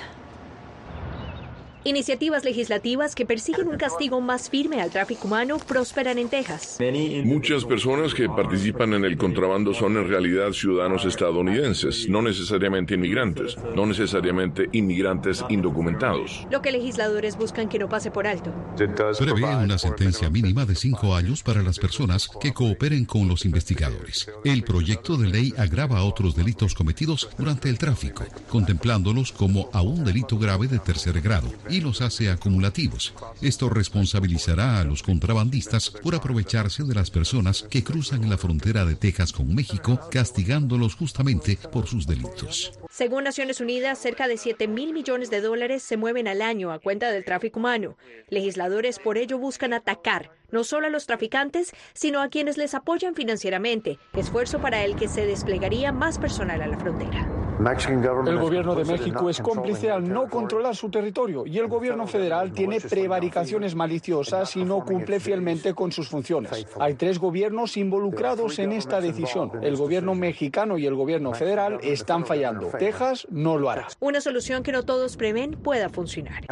Iniciativas 1.88 2.44
legislativas 2.44 3.14
que 3.14 3.28
persiguen 3.28 3.68
un 3.68 3.78
castigo 3.78 4.20
más 4.20 4.50
firme 4.50 4.82
al 4.82 4.90
tráfico 4.90 5.28
humano 5.28 5.60
prosperan 5.60 6.18
en 6.18 6.30
Texas. 6.30 6.80
Muchas 7.24 7.64
personas 7.64 8.16
que 8.16 8.28
participan 8.28 8.94
en 8.94 9.06
el 9.06 9.18
contrabando 9.18 9.72
son 9.72 9.96
en 9.96 10.08
realidad 10.08 10.52
ciudadanos 10.52 11.06
estadounidenses, 11.06 12.10
no 12.10 12.24
necesariamente 12.24 12.96
inmigrantes, 12.96 13.56
no 13.76 13.86
necesariamente 13.86 14.68
inmigrantes 14.72 15.46
indocumentados. 15.48 16.48
Lo 16.50 16.64
que 16.64 16.72
legisladores 16.72 17.38
buscan 17.38 17.70
que 17.70 17.78
no 17.78 17.88
pase 17.88 18.10
por 18.10 18.26
alto. 18.26 18.52
Prevé 18.76 19.56
una 19.56 19.78
sentencia 19.78 20.28
mínima 20.32 20.66
de 20.66 20.74
cinco 20.74 21.14
años 21.14 21.44
para 21.44 21.62
las 21.62 21.78
personas 21.78 22.28
que 22.42 22.52
cooperen 22.52 23.06
con 23.06 23.28
los 23.28 23.46
investigadores. 23.46 24.28
El 24.44 24.64
proyecto 24.64 25.18
de 25.18 25.28
ley 25.28 25.54
agrava 25.56 26.04
otros 26.04 26.36
delitos 26.36 26.74
cometidos 26.74 27.30
durante 27.38 27.70
el 27.70 27.78
tráfico, 27.78 28.24
contemplándolos 28.50 29.32
como 29.32 29.70
a 29.72 29.84
un 29.84 30.04
delito 30.04 30.40
grave 30.40 30.68
de 30.68 30.80
tercer 30.80 31.22
grado 31.22 31.50
y 31.76 31.82
los 31.82 32.02
hace 32.02 32.30
acumulativos. 32.30 33.14
Esto 33.42 33.70
responsabilizará 33.70 34.80
a 34.80 34.84
los 34.84 35.04
contrabandistas 35.04 35.90
por 35.90 36.16
aprovecharse 36.16 36.84
de 36.84 36.96
las 36.96 37.12
personas 37.12 37.66
que 37.70 37.84
cruzan 37.84 38.30
la 38.30 38.38
frontera 38.38 38.86
de 38.86 38.96
Texas 38.96 39.32
con 39.32 39.54
México, 39.54 40.00
castigándolos 40.10 40.96
justamente 40.96 41.58
por 41.72 41.88
sus 41.88 42.08
delitos. 42.08 42.72
Según 42.96 43.26
Naciones 43.26 43.60
Unidas, 43.60 44.00
cerca 44.00 44.26
de 44.30 44.38
7 44.38 44.70
mil 44.70 44.94
millones 44.94 45.30
de 45.30 45.42
dólares 45.42 45.84
se 45.84 45.98
mueven 45.98 46.30
al 46.30 46.42
año 46.42 46.72
a 46.72 46.80
cuenta 46.80 47.12
del 47.12 47.26
tráfico 47.26 47.60
humano. 47.60 47.98
Legisladores 48.30 49.00
por 49.00 49.18
ello 49.18 49.38
buscan 49.38 49.74
atacar 49.74 50.32
no 50.50 50.64
solo 50.64 50.88
a 50.88 50.90
los 50.90 51.06
traficantes, 51.06 51.74
sino 51.94 52.22
a 52.22 52.30
quienes 52.30 52.58
les 52.58 52.74
apoyan 52.74 53.14
financieramente, 53.14 54.00
esfuerzo 54.14 54.62
para 54.62 54.86
el 54.86 54.96
que 54.96 55.10
se 55.10 55.26
desplegaría 55.26 55.92
más 55.92 56.18
personal 56.18 56.62
a 56.62 56.68
la 56.68 56.78
frontera. 56.78 57.28
El 57.58 58.38
gobierno 58.38 58.76
de 58.76 58.84
México 58.84 59.30
es 59.30 59.40
cómplice 59.40 59.90
al 59.90 60.08
no 60.08 60.28
controlar 60.28 60.76
su 60.76 60.90
territorio 60.90 61.46
y 61.46 61.58
el 61.58 61.68
gobierno 61.68 62.06
federal 62.06 62.52
tiene 62.52 62.82
prevaricaciones 62.82 63.76
maliciosas 63.76 64.56
y 64.58 64.66
no 64.66 64.84
cumple 64.84 65.22
fielmente 65.22 65.74
con 65.74 65.92
sus 65.92 66.10
funciones. 66.10 66.68
Hay 66.80 66.96
tres 66.96 67.18
gobiernos 67.18 67.78
involucrados 67.78 68.60
en 68.60 68.74
esta 68.74 69.00
decisión. 69.00 69.52
El 69.62 69.78
gobierno 69.78 70.16
mexicano 70.16 70.78
y 70.78 70.86
el 70.86 70.96
gobierno 70.96 71.34
federal 71.34 71.80
están 71.82 72.26
fallando. 72.26 72.72
Texas 72.86 73.26
no 73.32 73.58
lo 73.58 73.72
hará. 73.72 73.88
Una 74.00 74.22
solución 74.22 74.62
que 74.62 74.72
no 74.72 74.84
todos 74.84 75.18
prevén 75.18 75.54
pueda 75.54 75.90
funcionar. 75.90 76.46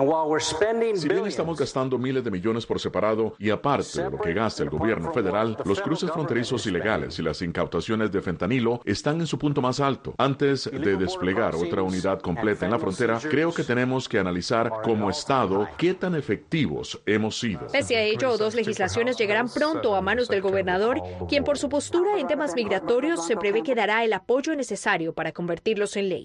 Si 0.95 1.07
bien 1.07 1.27
estamos 1.27 1.59
gastando 1.59 1.99
miles 1.99 2.23
de 2.23 2.31
millones 2.31 2.65
por 2.65 2.79
separado 2.79 3.35
y 3.37 3.51
aparte 3.51 4.01
de 4.01 4.09
lo 4.09 4.17
que 4.19 4.33
gasta 4.33 4.63
el 4.63 4.71
gobierno 4.71 5.13
federal, 5.13 5.55
los 5.63 5.79
cruces 5.79 6.09
fronterizos 6.09 6.65
ilegales 6.65 7.19
y 7.19 7.21
las 7.21 7.41
incautaciones 7.43 8.11
de 8.11 8.21
fentanilo 8.21 8.81
están 8.83 9.19
en 9.19 9.27
su 9.27 9.37
punto 9.37 9.61
más 9.61 9.79
alto. 9.79 10.15
Antes 10.17 10.63
de 10.71 10.97
desplegar 10.97 11.53
otra 11.53 11.83
unidad 11.83 12.19
completa 12.19 12.65
en 12.65 12.71
la 12.71 12.79
frontera, 12.79 13.19
creo 13.19 13.53
que 13.53 13.63
tenemos 13.63 14.09
que 14.09 14.17
analizar 14.17 14.71
como 14.83 15.11
Estado 15.11 15.67
qué 15.77 15.93
tan 15.93 16.15
efectivos 16.15 16.99
hemos 17.05 17.39
sido. 17.39 17.67
Pese 17.71 17.95
a 17.95 18.01
ello, 18.01 18.37
dos 18.37 18.55
legislaciones 18.55 19.17
llegarán 19.17 19.49
pronto 19.49 19.95
a 19.95 20.01
manos 20.01 20.29
del 20.29 20.41
gobernador, 20.41 20.99
quien 21.29 21.43
por 21.43 21.59
su 21.59 21.69
postura 21.69 22.17
en 22.17 22.25
temas 22.25 22.55
migratorios 22.55 23.27
se 23.27 23.37
prevé 23.37 23.61
que 23.61 23.75
dará 23.75 24.03
el 24.03 24.13
apoyo 24.13 24.55
necesario 24.55 25.13
para 25.13 25.31
convertirlos 25.31 25.95
en 25.95 26.09
ley. 26.09 26.22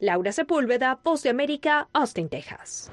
Laura 0.00 0.32
Sepúlveda, 0.32 0.98
Voz 1.04 1.22
de 1.22 1.30
América, 1.30 1.88
Austin, 1.92 2.28
Texas. 2.28 2.90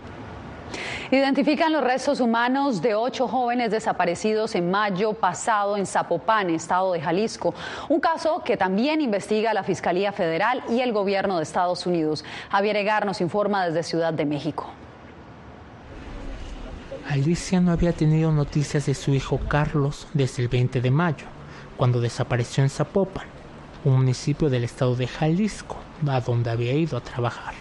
Identifican 1.09 1.71
los 1.71 1.81
restos 1.81 2.19
humanos 2.19 2.81
de 2.81 2.93
ocho 2.93 3.29
jóvenes 3.29 3.71
desaparecidos 3.71 4.55
en 4.55 4.69
mayo 4.69 5.13
pasado 5.13 5.77
en 5.77 5.85
Zapopan, 5.85 6.49
estado 6.49 6.91
de 6.91 6.99
Jalisco. 6.99 7.55
Un 7.87 8.01
caso 8.01 8.41
que 8.43 8.57
también 8.57 8.99
investiga 8.99 9.53
la 9.53 9.63
Fiscalía 9.63 10.11
Federal 10.11 10.61
y 10.69 10.81
el 10.81 10.91
gobierno 10.91 11.37
de 11.37 11.43
Estados 11.43 11.85
Unidos. 11.85 12.25
Javier 12.49 12.75
Egar 12.75 13.05
nos 13.05 13.21
informa 13.21 13.65
desde 13.65 13.83
Ciudad 13.83 14.13
de 14.13 14.25
México. 14.25 14.69
Alicia 17.07 17.61
no 17.61 17.71
había 17.71 17.93
tenido 17.93 18.33
noticias 18.33 18.85
de 18.85 18.93
su 18.93 19.13
hijo 19.13 19.39
Carlos 19.47 20.09
desde 20.13 20.43
el 20.43 20.49
20 20.49 20.81
de 20.81 20.91
mayo, 20.91 21.25
cuando 21.77 22.01
desapareció 22.01 22.63
en 22.63 22.69
Zapopan, 22.69 23.36
un 23.87 23.97
municipio 23.97 24.49
del 24.49 24.63
estado 24.63 24.95
de 24.95 25.07
Jalisco, 25.07 25.77
a 26.07 26.19
donde 26.19 26.49
había 26.49 26.73
ido 26.73 26.97
a 26.97 27.01
trabajar. 27.01 27.53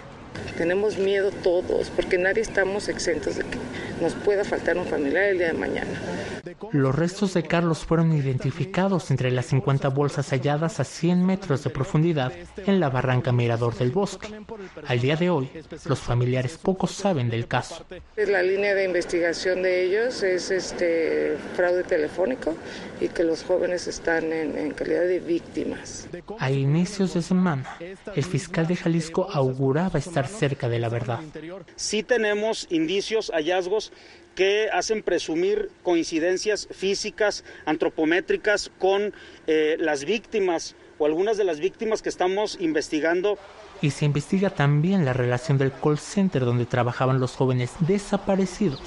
Tenemos 0.59 0.99
miedo 0.99 1.31
todos 1.31 1.91
porque 1.91 2.19
nadie 2.19 2.43
estamos 2.43 2.89
exentos 2.89 3.37
de 3.37 3.45
que 3.45 3.59
nos 4.01 4.15
pueda 4.15 4.45
faltar 4.45 4.77
un 4.77 4.87
familiar 4.87 5.25
el 5.25 5.39
día 5.39 5.49
de 5.49 5.53
mañana. 5.55 6.36
Los 6.73 6.95
restos 6.95 7.35
de 7.35 7.43
Carlos 7.43 7.85
fueron 7.85 8.13
identificados 8.13 9.11
entre 9.11 9.31
las 9.31 9.47
50 9.47 9.89
bolsas 9.89 10.31
halladas 10.31 10.81
a 10.81 10.85
100 10.85 11.25
metros 11.25 11.65
de 11.65 11.71
profundidad 11.71 12.33
en 12.67 12.81
la 12.81 12.89
barranca 12.89 13.33
Mirador 13.33 13.77
del 13.77 13.91
Bosque. 13.91 14.29
Al 14.87 15.01
día 15.01 15.17
de 15.17 15.31
hoy, 15.31 15.51
los 15.85 15.99
familiares 15.99 16.59
pocos 16.59 16.93
saben 16.93 17.31
del 17.31 17.47
caso. 17.47 17.85
La 18.17 18.43
línea 18.43 18.75
de 18.75 18.85
investigación 18.85 19.63
de 19.63 19.85
ellos 19.85 20.23
es 20.23 20.51
este 20.51 21.37
fraude 21.55 21.85
telefónico 21.85 22.55
y 23.01 23.09
que 23.09 23.25
los 23.25 23.45
jóvenes 23.45 23.87
están 23.87 24.33
en, 24.33 24.57
en 24.59 24.73
calidad 24.73 25.05
de 25.05 25.21
víctimas. 25.21 26.09
A 26.39 26.51
inicios 26.51 27.15
de 27.15 27.23
semana, 27.23 27.77
el 28.15 28.25
fiscal 28.25 28.67
de 28.67 28.77
Jalisco 28.77 29.29
auguraba 29.33 29.99
estar 29.99 30.27
cerca 30.27 30.69
de 30.69 30.79
la 30.79 30.89
verdad. 30.89 31.21
Sí 31.77 32.03
tenemos 32.03 32.67
indicios, 32.71 33.31
hallazgos 33.35 33.93
que 34.37 34.69
hacen 34.73 35.03
presumir 35.03 35.71
coincidencias 35.83 36.69
físicas, 36.71 37.43
antropométricas 37.65 38.71
con 38.79 39.13
eh, 39.49 39.77
las 39.81 40.05
víctimas 40.05 40.77
o 40.99 41.07
algunas 41.07 41.37
de 41.37 41.45
las 41.45 41.59
víctimas 41.59 42.03
que 42.03 42.11
estamos 42.11 42.57
investigando. 42.61 43.39
Y 43.83 43.91
se 43.91 44.05
investiga 44.05 44.51
también 44.51 45.05
la 45.05 45.13
relación 45.13 45.59
del 45.59 45.73
call 45.73 45.99
center 45.99 46.45
donde 46.45 46.67
trabajaban 46.67 47.19
los 47.19 47.33
jóvenes 47.33 47.73
desaparecidos 47.81 48.81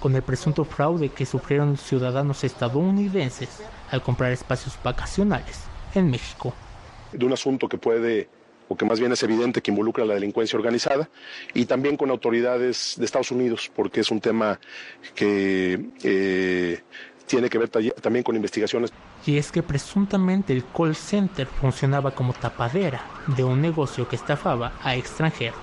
con 0.00 0.16
el 0.16 0.22
presunto 0.22 0.64
fraude 0.64 1.10
que 1.10 1.26
sufrieron 1.26 1.76
ciudadanos 1.76 2.42
estadounidenses 2.44 3.60
al 3.90 4.02
comprar 4.02 4.32
espacios 4.32 4.78
vacacionales 4.82 5.60
en 5.94 6.10
México. 6.10 6.54
De 7.12 7.26
un 7.26 7.32
asunto 7.32 7.68
que 7.68 7.78
puede 7.78 8.28
o 8.72 8.76
que 8.76 8.86
más 8.86 8.98
bien 8.98 9.12
es 9.12 9.22
evidente 9.22 9.60
que 9.60 9.70
involucra 9.70 10.04
a 10.04 10.06
la 10.06 10.14
delincuencia 10.14 10.58
organizada, 10.58 11.10
y 11.52 11.66
también 11.66 11.98
con 11.98 12.10
autoridades 12.10 12.94
de 12.96 13.04
Estados 13.04 13.30
Unidos, 13.30 13.70
porque 13.74 14.00
es 14.00 14.10
un 14.10 14.20
tema 14.20 14.58
que 15.14 15.90
eh, 16.02 16.80
tiene 17.26 17.50
que 17.50 17.58
ver 17.58 17.68
también 17.68 18.22
con 18.22 18.34
investigaciones. 18.34 18.90
Y 19.26 19.36
es 19.36 19.52
que 19.52 19.62
presuntamente 19.62 20.54
el 20.54 20.64
call 20.64 20.96
center 20.96 21.46
funcionaba 21.46 22.12
como 22.12 22.32
tapadera 22.32 23.04
de 23.36 23.44
un 23.44 23.60
negocio 23.60 24.08
que 24.08 24.16
estafaba 24.16 24.72
a 24.82 24.96
extranjeros. 24.96 25.60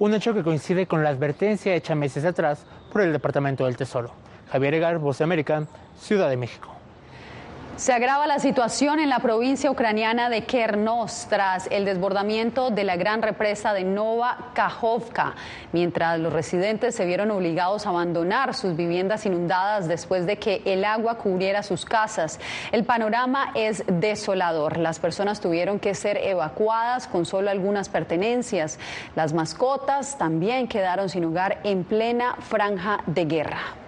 Un 0.00 0.14
hecho 0.14 0.34
que 0.34 0.42
coincide 0.42 0.86
con 0.86 1.04
la 1.04 1.10
advertencia 1.10 1.74
hecha 1.74 1.94
meses 1.94 2.24
atrás 2.24 2.66
por 2.92 3.02
el 3.02 3.12
Departamento 3.12 3.66
del 3.66 3.76
Tesoro. 3.76 4.12
Javier 4.50 4.74
Egar, 4.74 4.98
Voz 4.98 5.18
de 5.18 5.24
América, 5.24 5.68
Ciudad 5.96 6.28
de 6.28 6.36
México. 6.36 6.79
Se 7.80 7.94
agrava 7.94 8.26
la 8.26 8.38
situación 8.38 9.00
en 9.00 9.08
la 9.08 9.20
provincia 9.20 9.70
ucraniana 9.70 10.28
de 10.28 10.44
Kernos 10.44 11.26
tras 11.30 11.66
el 11.70 11.86
desbordamiento 11.86 12.68
de 12.68 12.84
la 12.84 12.96
gran 12.96 13.22
represa 13.22 13.72
de 13.72 13.84
Nova 13.84 14.50
Kajovka, 14.52 15.34
mientras 15.72 16.20
los 16.20 16.30
residentes 16.30 16.94
se 16.94 17.06
vieron 17.06 17.30
obligados 17.30 17.86
a 17.86 17.88
abandonar 17.88 18.52
sus 18.52 18.76
viviendas 18.76 19.24
inundadas 19.24 19.88
después 19.88 20.26
de 20.26 20.36
que 20.36 20.60
el 20.66 20.84
agua 20.84 21.16
cubriera 21.16 21.62
sus 21.62 21.86
casas. 21.86 22.38
El 22.70 22.84
panorama 22.84 23.50
es 23.54 23.82
desolador. 23.86 24.76
Las 24.76 24.98
personas 24.98 25.40
tuvieron 25.40 25.78
que 25.78 25.94
ser 25.94 26.18
evacuadas 26.18 27.06
con 27.06 27.24
solo 27.24 27.48
algunas 27.48 27.88
pertenencias. 27.88 28.78
Las 29.16 29.32
mascotas 29.32 30.18
también 30.18 30.68
quedaron 30.68 31.08
sin 31.08 31.24
hogar 31.24 31.60
en 31.64 31.84
plena 31.84 32.36
franja 32.40 32.98
de 33.06 33.24
guerra. 33.24 33.79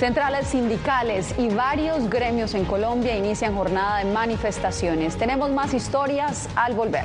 Centrales 0.00 0.46
sindicales 0.46 1.34
y 1.36 1.50
varios 1.50 2.08
gremios 2.08 2.54
en 2.54 2.64
Colombia 2.64 3.14
inician 3.18 3.54
jornada 3.54 3.98
de 3.98 4.06
manifestaciones. 4.06 5.18
Tenemos 5.18 5.50
más 5.50 5.74
historias 5.74 6.48
al 6.56 6.72
volver. 6.72 7.04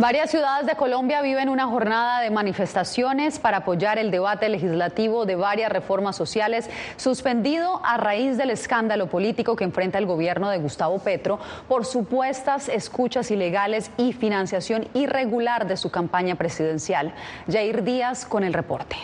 Varias 0.00 0.30
ciudades 0.30 0.66
de 0.66 0.76
Colombia 0.76 1.20
viven 1.20 1.50
una 1.50 1.66
jornada 1.66 2.22
de 2.22 2.30
manifestaciones 2.30 3.38
para 3.38 3.58
apoyar 3.58 3.98
el 3.98 4.10
debate 4.10 4.48
legislativo 4.48 5.26
de 5.26 5.36
varias 5.36 5.70
reformas 5.70 6.16
sociales 6.16 6.70
suspendido 6.96 7.82
a 7.84 7.98
raíz 7.98 8.38
del 8.38 8.48
escándalo 8.48 9.08
político 9.08 9.56
que 9.56 9.64
enfrenta 9.64 9.98
el 9.98 10.06
gobierno 10.06 10.48
de 10.48 10.56
Gustavo 10.56 11.00
Petro 11.00 11.38
por 11.68 11.84
supuestas 11.84 12.70
escuchas 12.70 13.30
ilegales 13.30 13.90
y 13.98 14.14
financiación 14.14 14.88
irregular 14.94 15.66
de 15.66 15.76
su 15.76 15.90
campaña 15.90 16.34
presidencial. 16.34 17.12
Jair 17.46 17.84
Díaz 17.84 18.24
con 18.24 18.42
el 18.42 18.54
reporte. 18.54 18.96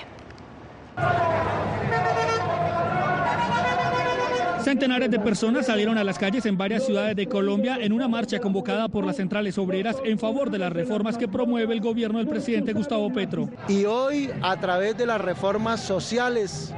Centenares 4.67 5.13
de 5.13 5.21
personas 5.21 5.67
salieron 5.67 5.97
a 5.97 6.03
las 6.03 6.19
calles 6.19 6.45
en 6.45 6.59
varias 6.59 6.85
ciudades 6.85 7.15
de 7.15 7.29
Colombia 7.29 7.79
en 7.81 7.93
una 7.93 8.09
marcha 8.09 8.41
convocada 8.41 8.89
por 8.89 9.07
las 9.07 9.15
centrales 9.15 9.59
obreras 9.59 9.95
en 10.05 10.19
favor 10.19 10.51
de 10.51 10.59
las 10.59 10.73
reformas 10.73 11.17
que 11.17 11.29
promueve 11.29 11.73
el 11.73 11.81
gobierno 11.81 12.19
del 12.19 12.27
presidente 12.27 12.73
Gustavo 12.73 13.13
Petro. 13.13 13.49
Y 13.69 13.85
hoy, 13.85 14.29
a 14.43 14.59
través 14.59 14.99
de 14.99 15.07
las 15.07 15.21
reformas 15.21 15.79
sociales 15.79 16.75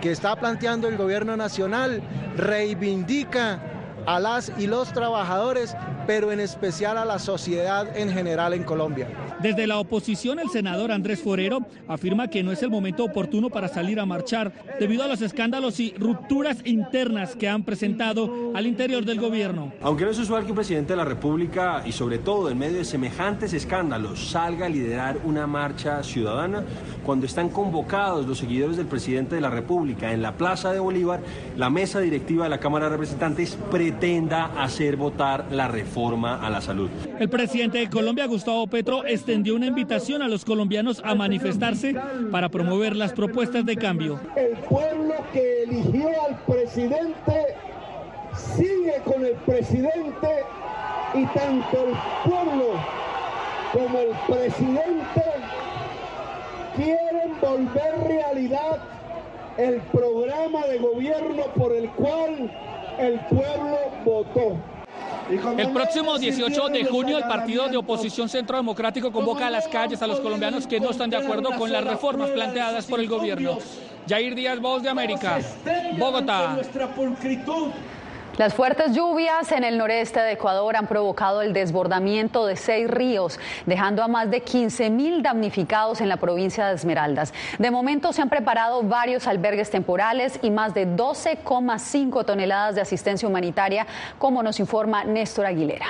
que 0.00 0.12
está 0.12 0.36
planteando 0.36 0.86
el 0.86 0.96
gobierno 0.96 1.36
nacional, 1.36 2.00
reivindica 2.36 3.60
a 4.06 4.20
las 4.20 4.52
y 4.56 4.68
los 4.68 4.92
trabajadores, 4.92 5.74
pero 6.06 6.32
en 6.32 6.40
especial 6.40 6.98
a 6.98 7.04
la 7.04 7.18
sociedad 7.18 7.96
en 7.96 8.10
general 8.10 8.54
en 8.54 8.64
Colombia. 8.64 9.08
Desde 9.40 9.66
la 9.66 9.78
oposición, 9.78 10.38
el 10.38 10.50
senador 10.50 10.92
Andrés 10.92 11.20
Forero 11.20 11.60
afirma 11.88 12.28
que 12.28 12.42
no 12.42 12.52
es 12.52 12.62
el 12.62 12.70
momento 12.70 13.04
oportuno 13.04 13.50
para 13.50 13.68
salir 13.68 14.00
a 14.00 14.06
marchar 14.06 14.52
debido 14.78 15.04
a 15.04 15.08
los 15.08 15.22
escándalos 15.22 15.80
y 15.80 15.94
rupturas 15.98 16.58
internas 16.64 17.36
que 17.36 17.48
han 17.48 17.62
presentado 17.62 18.52
al 18.54 18.66
interior 18.66 19.04
del 19.04 19.20
gobierno. 19.20 19.72
Aunque 19.82 20.04
no 20.04 20.10
es 20.10 20.18
usual 20.18 20.44
que 20.44 20.50
un 20.50 20.56
presidente 20.56 20.92
de 20.92 20.96
la 20.96 21.04
República 21.04 21.82
y 21.84 21.92
sobre 21.92 22.18
todo 22.18 22.50
en 22.50 22.58
medio 22.58 22.78
de 22.78 22.84
semejantes 22.84 23.52
escándalos 23.52 24.30
salga 24.30 24.66
a 24.66 24.68
liderar 24.68 25.18
una 25.24 25.46
marcha 25.46 26.02
ciudadana, 26.02 26.64
cuando 27.04 27.26
están 27.26 27.48
convocados 27.48 28.26
los 28.26 28.38
seguidores 28.38 28.76
del 28.76 28.86
presidente 28.86 29.34
de 29.34 29.40
la 29.40 29.50
República 29.50 30.12
en 30.12 30.22
la 30.22 30.32
Plaza 30.32 30.72
de 30.72 30.78
Bolívar, 30.78 31.20
la 31.56 31.70
mesa 31.70 32.00
directiva 32.00 32.44
de 32.44 32.50
la 32.50 32.58
Cámara 32.58 32.86
de 32.86 32.92
Representantes 32.92 33.58
pretenda 33.70 34.46
hacer 34.62 34.96
votar 34.96 35.46
la 35.50 35.68
reforma 35.68 35.91
a 35.94 36.48
la 36.48 36.60
salud. 36.62 36.88
El 37.18 37.28
presidente 37.28 37.78
de 37.78 37.90
Colombia, 37.90 38.26
Gustavo 38.26 38.66
Petro, 38.66 39.04
extendió 39.04 39.54
una 39.54 39.66
invitación 39.66 40.22
a 40.22 40.28
los 40.28 40.42
colombianos 40.44 41.02
a 41.04 41.14
manifestarse 41.14 41.94
para 42.30 42.48
promover 42.48 42.96
las 42.96 43.12
propuestas 43.12 43.66
de 43.66 43.76
cambio. 43.76 44.18
El 44.34 44.56
pueblo 44.68 45.14
que 45.34 45.64
eligió 45.64 46.08
al 46.26 46.38
presidente 46.46 47.56
sigue 48.56 48.94
con 49.04 49.22
el 49.24 49.34
presidente 49.34 50.28
y 51.14 51.26
tanto 51.26 51.86
el 51.86 52.30
pueblo 52.30 52.80
como 53.72 53.98
el 53.98 54.10
presidente 54.26 55.22
quieren 56.74 57.38
volver 57.40 58.08
realidad 58.08 58.78
el 59.58 59.80
programa 59.92 60.66
de 60.68 60.78
gobierno 60.78 61.42
por 61.54 61.72
el 61.72 61.90
cual 61.90 62.50
el 62.98 63.20
pueblo 63.28 63.78
votó. 64.06 64.56
El 65.30 65.72
próximo 65.72 66.18
18 66.18 66.68
de 66.68 66.84
junio 66.84 67.18
el 67.18 67.24
partido 67.24 67.68
de 67.68 67.76
oposición 67.76 68.28
Centro 68.28 68.56
Democrático 68.56 69.12
convoca 69.12 69.46
a 69.46 69.50
las 69.50 69.68
calles 69.68 70.02
a 70.02 70.06
los 70.06 70.20
colombianos 70.20 70.66
que 70.66 70.80
no 70.80 70.90
están 70.90 71.10
de 71.10 71.16
acuerdo 71.16 71.50
con 71.56 71.70
las 71.72 71.84
reformas 71.84 72.30
planteadas 72.30 72.86
por 72.86 73.00
el 73.00 73.08
gobierno. 73.08 73.58
Jair 74.08 74.34
Díaz, 74.34 74.60
Voz 74.60 74.82
de 74.82 74.88
América, 74.88 75.38
Bogotá. 75.98 76.58
Las 78.38 78.54
fuertes 78.54 78.94
lluvias 78.94 79.52
en 79.52 79.62
el 79.62 79.76
noreste 79.76 80.18
de 80.18 80.32
Ecuador 80.32 80.74
han 80.76 80.86
provocado 80.86 81.42
el 81.42 81.52
desbordamiento 81.52 82.46
de 82.46 82.56
seis 82.56 82.88
ríos, 82.88 83.38
dejando 83.66 84.02
a 84.02 84.08
más 84.08 84.30
de 84.30 84.40
15 84.40 84.88
mil 84.88 85.22
damnificados 85.22 86.00
en 86.00 86.08
la 86.08 86.16
provincia 86.16 86.66
de 86.66 86.74
Esmeraldas. 86.74 87.34
De 87.58 87.70
momento 87.70 88.10
se 88.14 88.22
han 88.22 88.30
preparado 88.30 88.82
varios 88.84 89.26
albergues 89.26 89.68
temporales 89.70 90.38
y 90.40 90.50
más 90.50 90.72
de 90.72 90.88
12,5 90.88 92.24
toneladas 92.24 92.74
de 92.74 92.80
asistencia 92.80 93.28
humanitaria, 93.28 93.86
como 94.18 94.42
nos 94.42 94.60
informa 94.60 95.04
Néstor 95.04 95.44
Aguilera. 95.44 95.86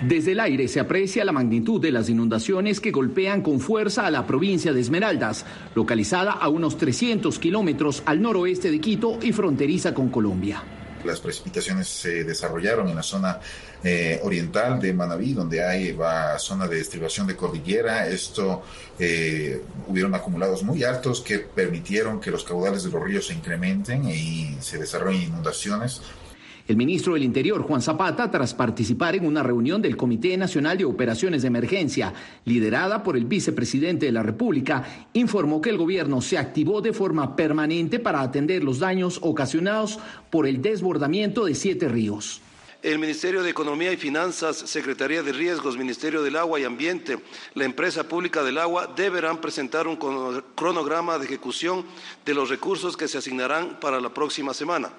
Desde 0.00 0.30
el 0.30 0.38
aire 0.38 0.68
se 0.68 0.78
aprecia 0.78 1.24
la 1.24 1.32
magnitud 1.32 1.80
de 1.80 1.90
las 1.90 2.08
inundaciones 2.08 2.78
que 2.78 2.92
golpean 2.92 3.42
con 3.42 3.58
fuerza 3.58 4.06
a 4.06 4.12
la 4.12 4.28
provincia 4.28 4.72
de 4.72 4.80
Esmeraldas, 4.80 5.44
localizada 5.74 6.30
a 6.30 6.48
unos 6.48 6.78
300 6.78 7.36
kilómetros 7.40 8.04
al 8.06 8.22
noroeste 8.22 8.70
de 8.70 8.80
Quito 8.80 9.18
y 9.20 9.32
fronteriza 9.32 9.92
con 9.92 10.08
Colombia. 10.08 10.62
Las 11.04 11.18
precipitaciones 11.18 11.88
se 11.88 12.22
desarrollaron 12.22 12.88
en 12.88 12.94
la 12.94 13.02
zona 13.02 13.40
eh, 13.82 14.20
oriental 14.22 14.80
de 14.80 14.92
Manabí, 14.92 15.32
donde 15.32 15.64
hay 15.64 15.90
va, 15.90 16.38
zona 16.38 16.68
de 16.68 16.80
estribación 16.80 17.26
de 17.26 17.34
cordillera. 17.34 18.06
Esto 18.06 18.62
eh, 19.00 19.60
hubieron 19.88 20.14
acumulados 20.14 20.62
muy 20.62 20.84
altos 20.84 21.22
que 21.22 21.40
permitieron 21.40 22.20
que 22.20 22.30
los 22.30 22.44
caudales 22.44 22.84
de 22.84 22.90
los 22.90 23.02
ríos 23.02 23.26
se 23.26 23.34
incrementen 23.34 24.08
y 24.08 24.56
se 24.60 24.78
desarrollen 24.78 25.22
inundaciones 25.22 26.02
El 26.68 26.76
ministro 26.76 27.14
del 27.14 27.22
Interior, 27.22 27.62
Juan 27.62 27.80
Zapata, 27.80 28.30
tras 28.30 28.52
participar 28.52 29.16
en 29.16 29.24
una 29.24 29.42
reunión 29.42 29.80
del 29.80 29.96
Comité 29.96 30.36
Nacional 30.36 30.76
de 30.76 30.84
Operaciones 30.84 31.40
de 31.40 31.48
Emergencia, 31.48 32.12
liderada 32.44 33.02
por 33.02 33.16
el 33.16 33.24
vicepresidente 33.24 34.04
de 34.04 34.12
la 34.12 34.22
República, 34.22 35.06
informó 35.14 35.62
que 35.62 35.70
el 35.70 35.78
gobierno 35.78 36.20
se 36.20 36.36
activó 36.36 36.82
de 36.82 36.92
forma 36.92 37.34
permanente 37.36 37.98
para 37.98 38.20
atender 38.20 38.64
los 38.64 38.80
daños 38.80 39.18
ocasionados 39.22 39.98
por 40.28 40.46
el 40.46 40.60
desbordamiento 40.60 41.46
de 41.46 41.54
siete 41.54 41.88
ríos. 41.88 42.42
El 42.82 42.98
Ministerio 42.98 43.42
de 43.42 43.48
Economía 43.48 43.90
y 43.90 43.96
Finanzas, 43.96 44.58
Secretaría 44.58 45.22
de 45.22 45.32
Riesgos, 45.32 45.78
Ministerio 45.78 46.22
del 46.22 46.36
Agua 46.36 46.60
y 46.60 46.64
Ambiente, 46.64 47.18
la 47.54 47.64
Empresa 47.64 48.06
Pública 48.06 48.44
del 48.44 48.58
Agua 48.58 48.92
deberán 48.94 49.40
presentar 49.40 49.86
un 49.86 49.96
cronograma 50.54 51.16
de 51.18 51.24
ejecución 51.24 51.86
de 52.26 52.34
los 52.34 52.50
recursos 52.50 52.94
que 52.94 53.08
se 53.08 53.16
asignarán 53.16 53.80
para 53.80 54.02
la 54.02 54.12
próxima 54.12 54.52
semana. 54.52 54.90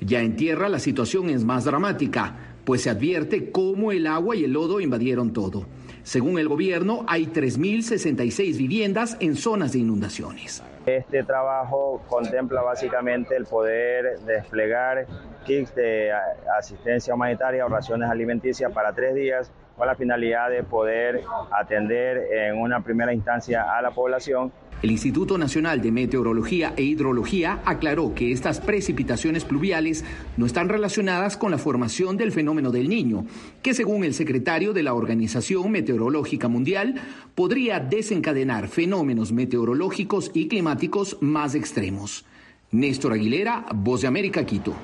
Ya 0.00 0.20
en 0.20 0.36
tierra 0.36 0.68
la 0.68 0.78
situación 0.78 1.28
es 1.28 1.44
más 1.44 1.64
dramática, 1.64 2.34
pues 2.64 2.82
se 2.82 2.90
advierte 2.90 3.50
cómo 3.50 3.92
el 3.92 4.06
agua 4.06 4.36
y 4.36 4.44
el 4.44 4.52
lodo 4.52 4.80
invadieron 4.80 5.32
todo. 5.32 5.66
Según 6.02 6.38
el 6.38 6.48
gobierno, 6.48 7.04
hay 7.08 7.26
3.066 7.26 8.56
viviendas 8.56 9.16
en 9.20 9.36
zonas 9.36 9.72
de 9.72 9.80
inundaciones. 9.80 10.62
Este 10.86 11.22
trabajo 11.22 12.02
contempla 12.08 12.62
básicamente 12.62 13.36
el 13.36 13.44
poder 13.44 14.18
desplegar 14.20 15.06
kits 15.44 15.74
de 15.74 16.10
asistencia 16.58 17.12
humanitaria 17.14 17.66
o 17.66 17.68
raciones 17.68 18.08
alimenticias 18.08 18.72
para 18.72 18.92
tres 18.94 19.14
días 19.14 19.52
con 19.78 19.86
la 19.86 19.94
finalidad 19.94 20.50
de 20.50 20.64
poder 20.64 21.22
atender 21.50 22.26
en 22.32 22.58
una 22.58 22.80
primera 22.80 23.14
instancia 23.14 23.64
a 23.74 23.80
la 23.80 23.92
población 23.92 24.52
el 24.80 24.92
Instituto 24.92 25.36
Nacional 25.38 25.82
de 25.82 25.90
Meteorología 25.90 26.72
e 26.76 26.84
Hidrología 26.84 27.60
aclaró 27.64 28.14
que 28.14 28.30
estas 28.30 28.60
precipitaciones 28.60 29.44
pluviales 29.44 30.04
no 30.36 30.46
están 30.46 30.68
relacionadas 30.68 31.36
con 31.36 31.50
la 31.50 31.58
formación 31.58 32.16
del 32.16 32.30
fenómeno 32.30 32.70
del 32.70 32.88
niño, 32.88 33.26
que 33.60 33.74
según 33.74 34.04
el 34.04 34.14
secretario 34.14 34.72
de 34.72 34.84
la 34.84 34.94
Organización 34.94 35.72
Meteorológica 35.72 36.46
Mundial 36.46 36.94
podría 37.34 37.80
desencadenar 37.80 38.68
fenómenos 38.68 39.32
meteorológicos 39.32 40.30
y 40.32 40.46
climáticos 40.46 41.16
más 41.20 41.56
extremos. 41.56 42.24
Néstor 42.70 43.14
Aguilera, 43.14 43.66
Voz 43.74 44.02
de 44.02 44.06
América, 44.06 44.44
Quito. 44.44 44.74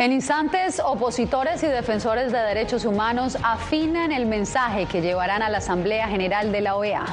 En 0.00 0.12
instantes, 0.12 0.80
opositores 0.84 1.60
y 1.64 1.66
defensores 1.66 2.30
de 2.30 2.38
derechos 2.38 2.84
humanos 2.84 3.36
afinan 3.42 4.12
el 4.12 4.26
mensaje 4.26 4.86
que 4.86 5.00
llevarán 5.00 5.42
a 5.42 5.48
la 5.48 5.58
Asamblea 5.58 6.06
General 6.06 6.52
de 6.52 6.60
la 6.60 6.76
OEA. 6.76 7.04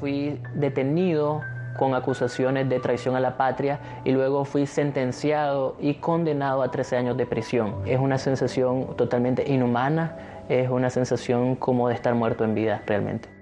fui 0.00 0.42
detenido 0.56 1.42
con 1.78 1.94
acusaciones 1.94 2.68
de 2.68 2.80
traición 2.80 3.14
a 3.14 3.20
la 3.20 3.36
patria 3.36 3.78
y 4.02 4.10
luego 4.10 4.44
fui 4.44 4.66
sentenciado 4.66 5.76
y 5.78 5.94
condenado 5.94 6.60
a 6.62 6.72
13 6.72 6.96
años 6.96 7.16
de 7.16 7.24
prisión. 7.24 7.82
Es 7.86 8.00
una 8.00 8.18
sensación 8.18 8.96
totalmente 8.96 9.48
inhumana, 9.48 10.16
es 10.48 10.68
una 10.68 10.90
sensación 10.90 11.54
como 11.54 11.88
de 11.88 11.94
estar 11.94 12.16
muerto 12.16 12.42
en 12.42 12.56
vida 12.56 12.82
realmente. 12.84 13.41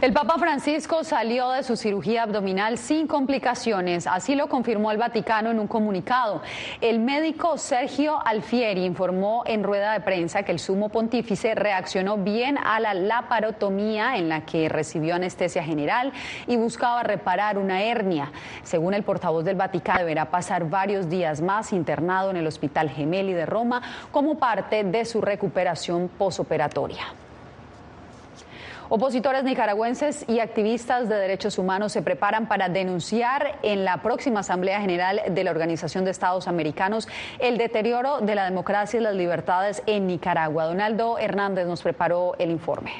El 0.00 0.14
Papa 0.14 0.38
Francisco 0.38 1.04
salió 1.04 1.50
de 1.50 1.62
su 1.62 1.76
cirugía 1.76 2.22
abdominal 2.22 2.78
sin 2.78 3.06
complicaciones, 3.06 4.06
así 4.06 4.34
lo 4.34 4.48
confirmó 4.48 4.90
el 4.90 4.96
Vaticano 4.96 5.50
en 5.50 5.60
un 5.60 5.66
comunicado. 5.66 6.40
El 6.80 7.00
médico 7.00 7.58
Sergio 7.58 8.18
Alfieri 8.24 8.86
informó 8.86 9.42
en 9.44 9.62
rueda 9.62 9.92
de 9.92 10.00
prensa 10.00 10.42
que 10.42 10.52
el 10.52 10.58
sumo 10.58 10.88
pontífice 10.88 11.54
reaccionó 11.54 12.16
bien 12.16 12.56
a 12.56 12.80
la 12.80 12.94
laparotomía 12.94 14.16
en 14.16 14.30
la 14.30 14.46
que 14.46 14.70
recibió 14.70 15.16
anestesia 15.16 15.62
general 15.62 16.14
y 16.46 16.56
buscaba 16.56 17.02
reparar 17.02 17.58
una 17.58 17.82
hernia. 17.82 18.32
Según 18.62 18.94
el 18.94 19.02
portavoz 19.02 19.44
del 19.44 19.56
Vaticano, 19.56 19.98
deberá 19.98 20.30
pasar 20.30 20.70
varios 20.70 21.10
días 21.10 21.42
más 21.42 21.74
internado 21.74 22.30
en 22.30 22.38
el 22.38 22.46
Hospital 22.46 22.88
Gemelli 22.88 23.34
de 23.34 23.44
Roma 23.44 23.82
como 24.10 24.38
parte 24.38 24.82
de 24.82 25.04
su 25.04 25.20
recuperación 25.20 26.08
posoperatoria. 26.08 27.04
Opositores 28.92 29.44
nicaragüenses 29.44 30.24
y 30.28 30.40
activistas 30.40 31.08
de 31.08 31.14
derechos 31.14 31.58
humanos 31.58 31.92
se 31.92 32.02
preparan 32.02 32.48
para 32.48 32.68
denunciar 32.68 33.60
en 33.62 33.84
la 33.84 34.02
próxima 34.02 34.40
Asamblea 34.40 34.80
General 34.80 35.20
de 35.30 35.44
la 35.44 35.52
Organización 35.52 36.04
de 36.04 36.10
Estados 36.10 36.48
Americanos 36.48 37.06
el 37.38 37.56
deterioro 37.56 38.18
de 38.20 38.34
la 38.34 38.44
democracia 38.44 38.98
y 38.98 39.02
las 39.04 39.14
libertades 39.14 39.84
en 39.86 40.08
Nicaragua. 40.08 40.64
Donaldo 40.64 41.18
Hernández 41.18 41.68
nos 41.68 41.82
preparó 41.82 42.34
el 42.40 42.50
informe. 42.50 42.90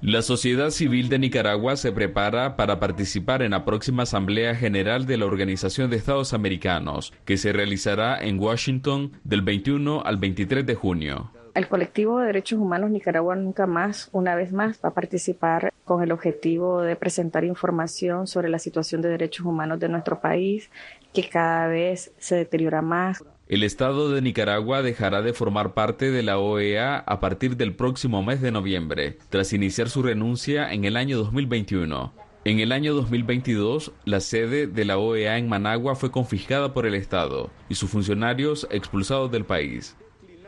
La 0.00 0.22
sociedad 0.22 0.70
civil 0.70 1.10
de 1.10 1.18
Nicaragua 1.18 1.76
se 1.76 1.92
prepara 1.92 2.56
para 2.56 2.80
participar 2.80 3.42
en 3.42 3.50
la 3.50 3.66
próxima 3.66 4.04
Asamblea 4.04 4.54
General 4.54 5.04
de 5.04 5.18
la 5.18 5.26
Organización 5.26 5.90
de 5.90 5.98
Estados 5.98 6.32
Americanos, 6.32 7.12
que 7.26 7.36
se 7.36 7.52
realizará 7.52 8.18
en 8.18 8.40
Washington 8.40 9.12
del 9.24 9.42
21 9.42 10.02
al 10.06 10.16
23 10.16 10.64
de 10.64 10.74
junio. 10.74 11.30
El 11.54 11.66
colectivo 11.66 12.20
de 12.20 12.26
derechos 12.26 12.60
humanos 12.60 12.90
Nicaragua 12.90 13.34
nunca 13.34 13.66
más, 13.66 14.08
una 14.12 14.36
vez 14.36 14.52
más, 14.52 14.78
va 14.84 14.90
a 14.90 14.94
participar 14.94 15.72
con 15.84 16.02
el 16.02 16.12
objetivo 16.12 16.82
de 16.82 16.94
presentar 16.94 17.44
información 17.44 18.28
sobre 18.28 18.48
la 18.48 18.60
situación 18.60 19.02
de 19.02 19.08
derechos 19.08 19.44
humanos 19.44 19.80
de 19.80 19.88
nuestro 19.88 20.20
país, 20.20 20.70
que 21.12 21.28
cada 21.28 21.66
vez 21.66 22.12
se 22.18 22.36
deteriora 22.36 22.82
más. 22.82 23.24
El 23.48 23.64
Estado 23.64 24.12
de 24.12 24.22
Nicaragua 24.22 24.82
dejará 24.82 25.22
de 25.22 25.32
formar 25.32 25.74
parte 25.74 26.12
de 26.12 26.22
la 26.22 26.38
OEA 26.38 26.98
a 26.98 27.18
partir 27.18 27.56
del 27.56 27.74
próximo 27.74 28.22
mes 28.22 28.40
de 28.40 28.52
noviembre, 28.52 29.18
tras 29.28 29.52
iniciar 29.52 29.88
su 29.88 30.04
renuncia 30.04 30.72
en 30.72 30.84
el 30.84 30.96
año 30.96 31.18
2021. 31.18 32.12
En 32.44 32.60
el 32.60 32.70
año 32.70 32.94
2022, 32.94 33.92
la 34.04 34.20
sede 34.20 34.68
de 34.68 34.84
la 34.84 34.98
OEA 34.98 35.36
en 35.36 35.48
Managua 35.48 35.96
fue 35.96 36.12
confiscada 36.12 36.72
por 36.72 36.86
el 36.86 36.94
Estado 36.94 37.50
y 37.68 37.74
sus 37.74 37.90
funcionarios 37.90 38.68
expulsados 38.70 39.32
del 39.32 39.44
país. 39.44 39.96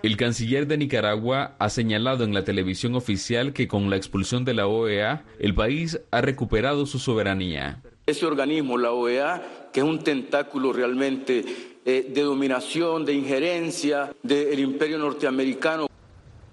El 0.02 0.16
canciller 0.16 0.66
de 0.66 0.78
Nicaragua 0.78 1.54
ha 1.60 1.68
señalado 1.68 2.24
en 2.24 2.34
la 2.34 2.42
televisión 2.42 2.96
oficial 2.96 3.52
que 3.52 3.68
con 3.68 3.88
la 3.88 3.94
expulsión 3.94 4.44
de 4.44 4.52
la 4.52 4.66
OEA, 4.66 5.22
el 5.38 5.54
país 5.54 6.00
ha 6.10 6.20
recuperado 6.20 6.86
su 6.86 6.98
soberanía. 6.98 7.80
Ese 8.04 8.26
organismo, 8.26 8.76
la 8.78 8.90
OEA, 8.90 9.68
que 9.72 9.78
es 9.78 9.86
un 9.86 10.00
tentáculo 10.00 10.72
realmente 10.72 11.44
eh, 11.84 12.10
de 12.12 12.22
dominación, 12.22 13.04
de 13.04 13.12
injerencia 13.12 14.12
del 14.24 14.58
imperio 14.58 14.98
norteamericano. 14.98 15.86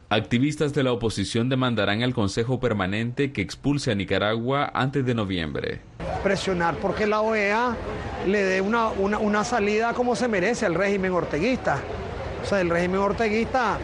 Activistas 0.10 0.72
de 0.76 0.84
la 0.84 0.92
oposición 0.92 1.50
demandarán 1.50 2.04
al 2.04 2.14
Consejo 2.14 2.60
Permanente 2.60 3.32
que 3.32 3.42
expulse 3.42 3.92
a 3.92 3.96
Nicaragua 3.96 4.70
antes 4.76 5.04
de 5.08 5.16
noviembre. 5.16 5.82
Presionar 6.22 6.76
porque 6.76 7.08
la 7.08 7.22
OEA 7.22 7.76
le 8.28 8.44
dé 8.44 8.62
una, 8.62 8.90
una, 8.90 9.44
salida 9.44 9.94
como 9.94 10.16
se 10.16 10.28
merece 10.28 10.68
al 10.68 10.76
régimen 10.76 11.14
orteguista. 11.14 11.82
O 12.42 12.46
sea, 12.46 12.62
el 12.62 12.70
régimen 12.70 13.00
orteguista 13.00 13.78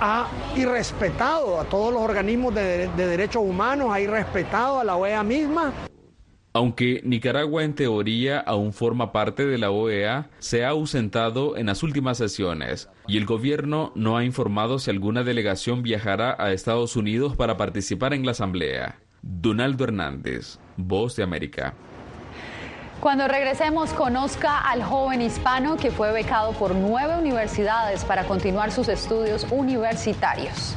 ha 0.00 0.28
irrespetado 0.56 1.60
a 1.60 1.64
todos 1.64 1.92
los 1.92 2.02
organismos 2.02 2.54
de, 2.54 2.88
de 2.88 3.06
derechos 3.06 3.42
humanos, 3.42 3.88
ha 3.92 4.00
irrespetado 4.00 4.80
a 4.80 4.84
la 4.84 4.96
OEA 4.96 5.22
misma 5.22 5.72
aunque 6.58 7.02
Nicaragua 7.04 7.62
en 7.62 7.74
teoría 7.74 8.40
aún 8.40 8.72
forma 8.72 9.12
parte 9.12 9.46
de 9.46 9.58
la 9.58 9.70
OEA, 9.70 10.28
se 10.40 10.64
ha 10.64 10.70
ausentado 10.70 11.56
en 11.56 11.66
las 11.66 11.84
últimas 11.84 12.18
sesiones 12.18 12.88
y 13.06 13.16
el 13.16 13.26
gobierno 13.26 13.92
no 13.94 14.16
ha 14.16 14.24
informado 14.24 14.80
si 14.80 14.90
alguna 14.90 15.22
delegación 15.22 15.84
viajará 15.84 16.34
a 16.36 16.52
Estados 16.52 16.96
Unidos 16.96 17.36
para 17.36 17.56
participar 17.56 18.12
en 18.12 18.24
la 18.24 18.32
asamblea. 18.32 18.98
Donaldo 19.22 19.84
Hernández, 19.84 20.58
Voz 20.76 21.14
de 21.14 21.22
América. 21.22 21.74
Cuando 23.00 23.28
regresemos, 23.28 23.92
conozca 23.92 24.58
al 24.58 24.82
joven 24.82 25.22
hispano 25.22 25.76
que 25.76 25.92
fue 25.92 26.10
becado 26.10 26.52
por 26.52 26.74
nueve 26.74 27.16
universidades 27.16 28.04
para 28.04 28.24
continuar 28.24 28.72
sus 28.72 28.88
estudios 28.88 29.46
universitarios. 29.50 30.74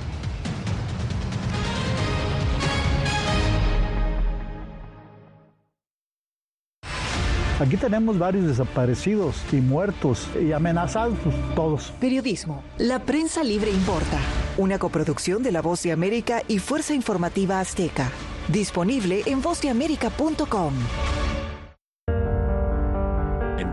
Aquí 7.59 7.77
tenemos 7.77 8.17
varios 8.17 8.47
desaparecidos 8.47 9.35
y 9.51 9.57
muertos 9.57 10.27
y 10.39 10.51
amenazados 10.51 11.17
todos. 11.55 11.93
Periodismo. 11.99 12.63
La 12.79 12.99
prensa 12.99 13.43
libre 13.43 13.69
importa. 13.69 14.17
Una 14.57 14.79
coproducción 14.79 15.43
de 15.43 15.51
La 15.51 15.61
Voz 15.61 15.83
de 15.83 15.91
América 15.91 16.41
y 16.47 16.57
Fuerza 16.57 16.95
Informativa 16.95 17.59
Azteca. 17.59 18.09
Disponible 18.47 19.21
en 19.27 19.43
vozdeamerica.com. 19.43 20.73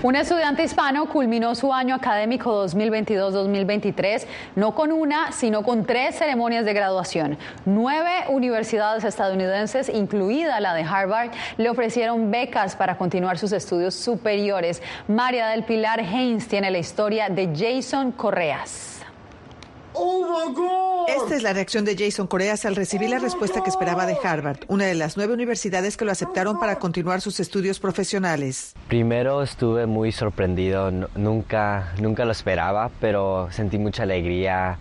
Un 0.00 0.14
estudiante 0.14 0.62
hispano 0.62 1.06
culminó 1.06 1.56
su 1.56 1.72
año 1.72 1.96
académico 1.96 2.64
2022-2023 2.68 4.26
no 4.54 4.72
con 4.72 4.92
una, 4.92 5.32
sino 5.32 5.64
con 5.64 5.84
tres 5.84 6.14
ceremonias 6.14 6.64
de 6.64 6.72
graduación. 6.72 7.36
Nueve 7.64 8.12
universidades 8.28 9.02
estadounidenses, 9.02 9.88
incluida 9.88 10.60
la 10.60 10.74
de 10.74 10.84
Harvard, 10.84 11.30
le 11.56 11.68
ofrecieron 11.68 12.30
becas 12.30 12.76
para 12.76 12.96
continuar 12.96 13.38
sus 13.38 13.50
estudios 13.50 13.96
superiores. 13.96 14.82
María 15.08 15.48
del 15.48 15.64
Pilar 15.64 15.98
Haynes 15.98 16.46
tiene 16.46 16.70
la 16.70 16.78
historia 16.78 17.28
de 17.28 17.50
Jason 17.52 18.12
Correas. 18.12 18.97
Oh 20.00 21.04
Esta 21.08 21.34
es 21.34 21.42
la 21.42 21.52
reacción 21.52 21.84
de 21.84 21.96
Jason 21.96 22.28
Coreas 22.28 22.64
al 22.64 22.76
recibir 22.76 23.10
la 23.10 23.18
respuesta 23.18 23.64
que 23.64 23.70
esperaba 23.70 24.06
de 24.06 24.16
Harvard, 24.22 24.60
una 24.68 24.84
de 24.84 24.94
las 24.94 25.16
nueve 25.16 25.34
universidades 25.34 25.96
que 25.96 26.04
lo 26.04 26.12
aceptaron 26.12 26.60
para 26.60 26.78
continuar 26.78 27.20
sus 27.20 27.40
estudios 27.40 27.80
profesionales. 27.80 28.74
Primero 28.86 29.42
estuve 29.42 29.86
muy 29.86 30.12
sorprendido, 30.12 30.92
nunca, 31.16 31.94
nunca 32.00 32.24
lo 32.24 32.30
esperaba, 32.30 32.92
pero 33.00 33.48
sentí 33.50 33.76
mucha 33.78 34.04
alegría 34.04 34.78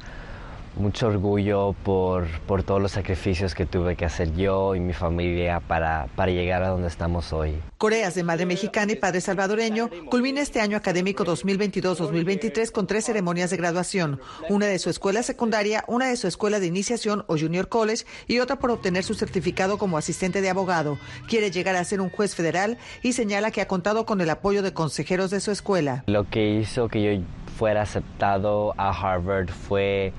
mucho 0.77 1.07
orgullo 1.07 1.73
por, 1.83 2.27
por, 2.47 2.63
todos 2.63 2.81
los 2.81 2.91
sacrificios 2.91 3.55
que 3.55 3.65
tuve 3.65 3.95
que 3.95 4.05
hacer 4.05 4.35
yo 4.35 4.75
y 4.75 4.79
mi 4.79 4.93
familia 4.93 5.59
para, 5.59 6.07
para 6.15 6.31
llegar 6.31 6.63
a 6.63 6.69
donde 6.69 6.87
estamos 6.87 7.33
hoy. 7.33 7.55
Coreas, 7.77 8.15
de 8.15 8.23
madre 8.23 8.45
mexicana 8.45 8.91
y 8.91 8.95
padre 8.95 9.21
salvadoreño, 9.21 9.89
culmina 10.09 10.41
este 10.41 10.61
año 10.61 10.77
académico 10.77 11.25
2022-2023 11.25 12.71
con 12.71 12.87
tres 12.87 13.05
ceremonias 13.05 13.49
de 13.49 13.57
graduación, 13.57 14.19
una 14.49 14.67
de 14.67 14.79
su 14.79 14.89
escuela 14.89 15.23
secundaria, 15.23 15.83
una 15.87 16.07
de 16.07 16.17
su 16.17 16.27
escuela 16.27 16.59
de 16.59 16.67
iniciación 16.67 17.23
o 17.27 17.37
junior 17.37 17.69
college 17.69 18.05
y 18.27 18.39
otra 18.39 18.57
por 18.57 18.71
obtener 18.71 19.03
su 19.03 19.13
certificado 19.13 19.77
como 19.77 19.97
asistente 19.97 20.41
de 20.41 20.49
abogado. 20.49 20.97
Quiere 21.27 21.51
llegar 21.51 21.75
a 21.75 21.83
ser 21.83 22.01
un 22.01 22.09
juez 22.09 22.35
federal 22.35 22.77
y 23.03 23.13
señala 23.13 23.51
que 23.51 23.61
ha 23.61 23.67
contado 23.67 24.05
con 24.05 24.21
el 24.21 24.29
apoyo 24.29 24.61
de 24.61 24.73
consejeros 24.73 25.31
de 25.31 25.39
su 25.39 25.51
escuela. 25.51 26.03
Lo 26.07 26.29
que 26.29 26.49
hizo 26.49 26.87
que 26.87 27.03
yo 27.03 27.23
fuera 27.57 27.81
aceptado 27.81 28.73
a 28.77 28.91
Harvard 28.91 29.49
fue 29.49 30.13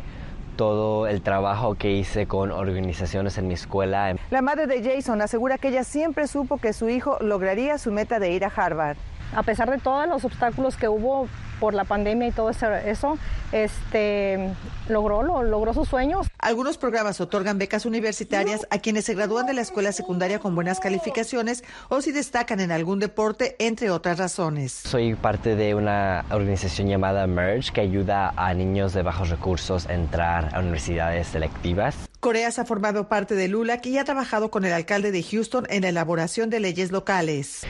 todo 0.58 1.06
el 1.06 1.22
trabajo 1.22 1.76
que 1.76 1.92
hice 1.92 2.26
con 2.26 2.50
organizaciones 2.50 3.38
en 3.38 3.46
mi 3.46 3.54
escuela. 3.54 4.16
La 4.30 4.42
madre 4.42 4.66
de 4.66 4.82
Jason 4.82 5.22
asegura 5.22 5.56
que 5.56 5.68
ella 5.68 5.84
siempre 5.84 6.26
supo 6.26 6.58
que 6.58 6.72
su 6.72 6.88
hijo 6.88 7.16
lograría 7.20 7.78
su 7.78 7.92
meta 7.92 8.18
de 8.18 8.32
ir 8.32 8.44
a 8.44 8.48
Harvard. 8.48 8.96
A 9.36 9.44
pesar 9.44 9.70
de 9.70 9.78
todos 9.78 10.08
los 10.08 10.24
obstáculos 10.24 10.76
que 10.76 10.88
hubo 10.88 11.28
por 11.60 11.74
la 11.74 11.84
pandemia 11.84 12.28
y 12.28 12.32
todo 12.32 12.50
eso, 12.50 13.18
este, 13.52 14.50
logró, 14.88 15.22
logró 15.22 15.74
sus 15.74 15.88
sueños. 15.88 16.26
Algunos 16.38 16.78
programas 16.78 17.20
otorgan 17.20 17.58
becas 17.58 17.86
universitarias 17.86 18.66
a 18.70 18.78
quienes 18.78 19.04
se 19.04 19.14
gradúan 19.14 19.46
de 19.46 19.54
la 19.54 19.60
escuela 19.60 19.92
secundaria 19.92 20.38
con 20.38 20.54
buenas 20.54 20.80
calificaciones 20.80 21.64
o 21.88 22.00
si 22.00 22.12
destacan 22.12 22.60
en 22.60 22.72
algún 22.72 22.98
deporte, 22.98 23.56
entre 23.58 23.90
otras 23.90 24.18
razones. 24.18 24.72
Soy 24.72 25.14
parte 25.14 25.56
de 25.56 25.74
una 25.74 26.24
organización 26.30 26.88
llamada 26.88 27.26
Merge 27.26 27.72
que 27.72 27.80
ayuda 27.80 28.32
a 28.36 28.54
niños 28.54 28.92
de 28.92 29.02
bajos 29.02 29.30
recursos 29.30 29.86
a 29.86 29.94
entrar 29.94 30.54
a 30.54 30.60
universidades 30.60 31.28
selectivas. 31.28 32.07
Coreas 32.20 32.58
ha 32.58 32.64
formado 32.64 33.06
parte 33.06 33.36
de 33.36 33.46
LULAC 33.46 33.86
y 33.86 33.98
ha 33.98 34.04
trabajado 34.04 34.50
con 34.50 34.64
el 34.64 34.72
alcalde 34.72 35.12
de 35.12 35.22
Houston 35.22 35.66
en 35.70 35.82
la 35.82 35.90
elaboración 35.90 36.50
de 36.50 36.58
leyes 36.58 36.90
locales. 36.90 37.64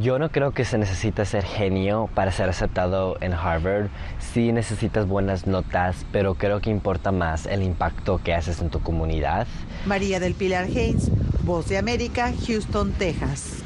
Yo 0.00 0.18
no 0.18 0.32
creo 0.32 0.50
que 0.50 0.64
se 0.64 0.78
necesita 0.78 1.24
ser 1.24 1.44
genio 1.44 2.10
para 2.12 2.32
ser 2.32 2.48
aceptado 2.48 3.16
en 3.20 3.32
Harvard. 3.32 3.90
Sí 4.18 4.50
necesitas 4.50 5.06
buenas 5.06 5.46
notas, 5.46 6.04
pero 6.10 6.34
creo 6.34 6.60
que 6.60 6.70
importa 6.70 7.12
más 7.12 7.46
el 7.46 7.62
impacto 7.62 8.20
que 8.22 8.34
haces 8.34 8.60
en 8.60 8.68
tu 8.68 8.80
comunidad. 8.80 9.46
María 9.86 10.18
del 10.18 10.34
Pilar 10.34 10.64
Haynes, 10.64 11.10
Voz 11.44 11.68
de 11.68 11.78
América, 11.78 12.32
Houston, 12.48 12.90
Texas. 12.94 13.63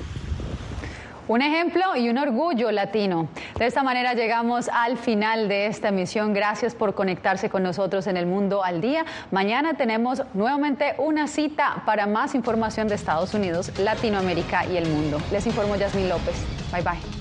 Un 1.28 1.42
ejemplo 1.42 1.94
y 1.94 2.08
un 2.08 2.16
orgullo 2.16 2.72
latino. 2.72 3.28
De 3.58 3.66
esta 3.66 3.82
manera 3.82 4.14
llegamos 4.14 4.70
al 4.72 4.96
final 4.96 5.48
de 5.48 5.66
esta 5.66 5.88
emisión. 5.88 6.32
Gracias 6.32 6.74
por 6.74 6.94
conectarse 6.94 7.50
con 7.50 7.62
nosotros 7.62 8.06
en 8.06 8.16
el 8.16 8.24
Mundo 8.24 8.64
al 8.64 8.80
Día. 8.80 9.04
Mañana 9.30 9.74
tenemos 9.74 10.22
nuevamente 10.32 10.94
una 10.96 11.26
cita 11.26 11.82
para 11.84 12.06
más 12.06 12.34
información 12.34 12.88
de 12.88 12.94
Estados 12.94 13.34
Unidos, 13.34 13.78
Latinoamérica 13.78 14.64
y 14.66 14.78
el 14.78 14.88
mundo. 14.88 15.20
Les 15.30 15.46
informo 15.46 15.76
Yasmín 15.76 16.08
López. 16.08 16.34
Bye 16.72 16.82
bye. 16.82 17.17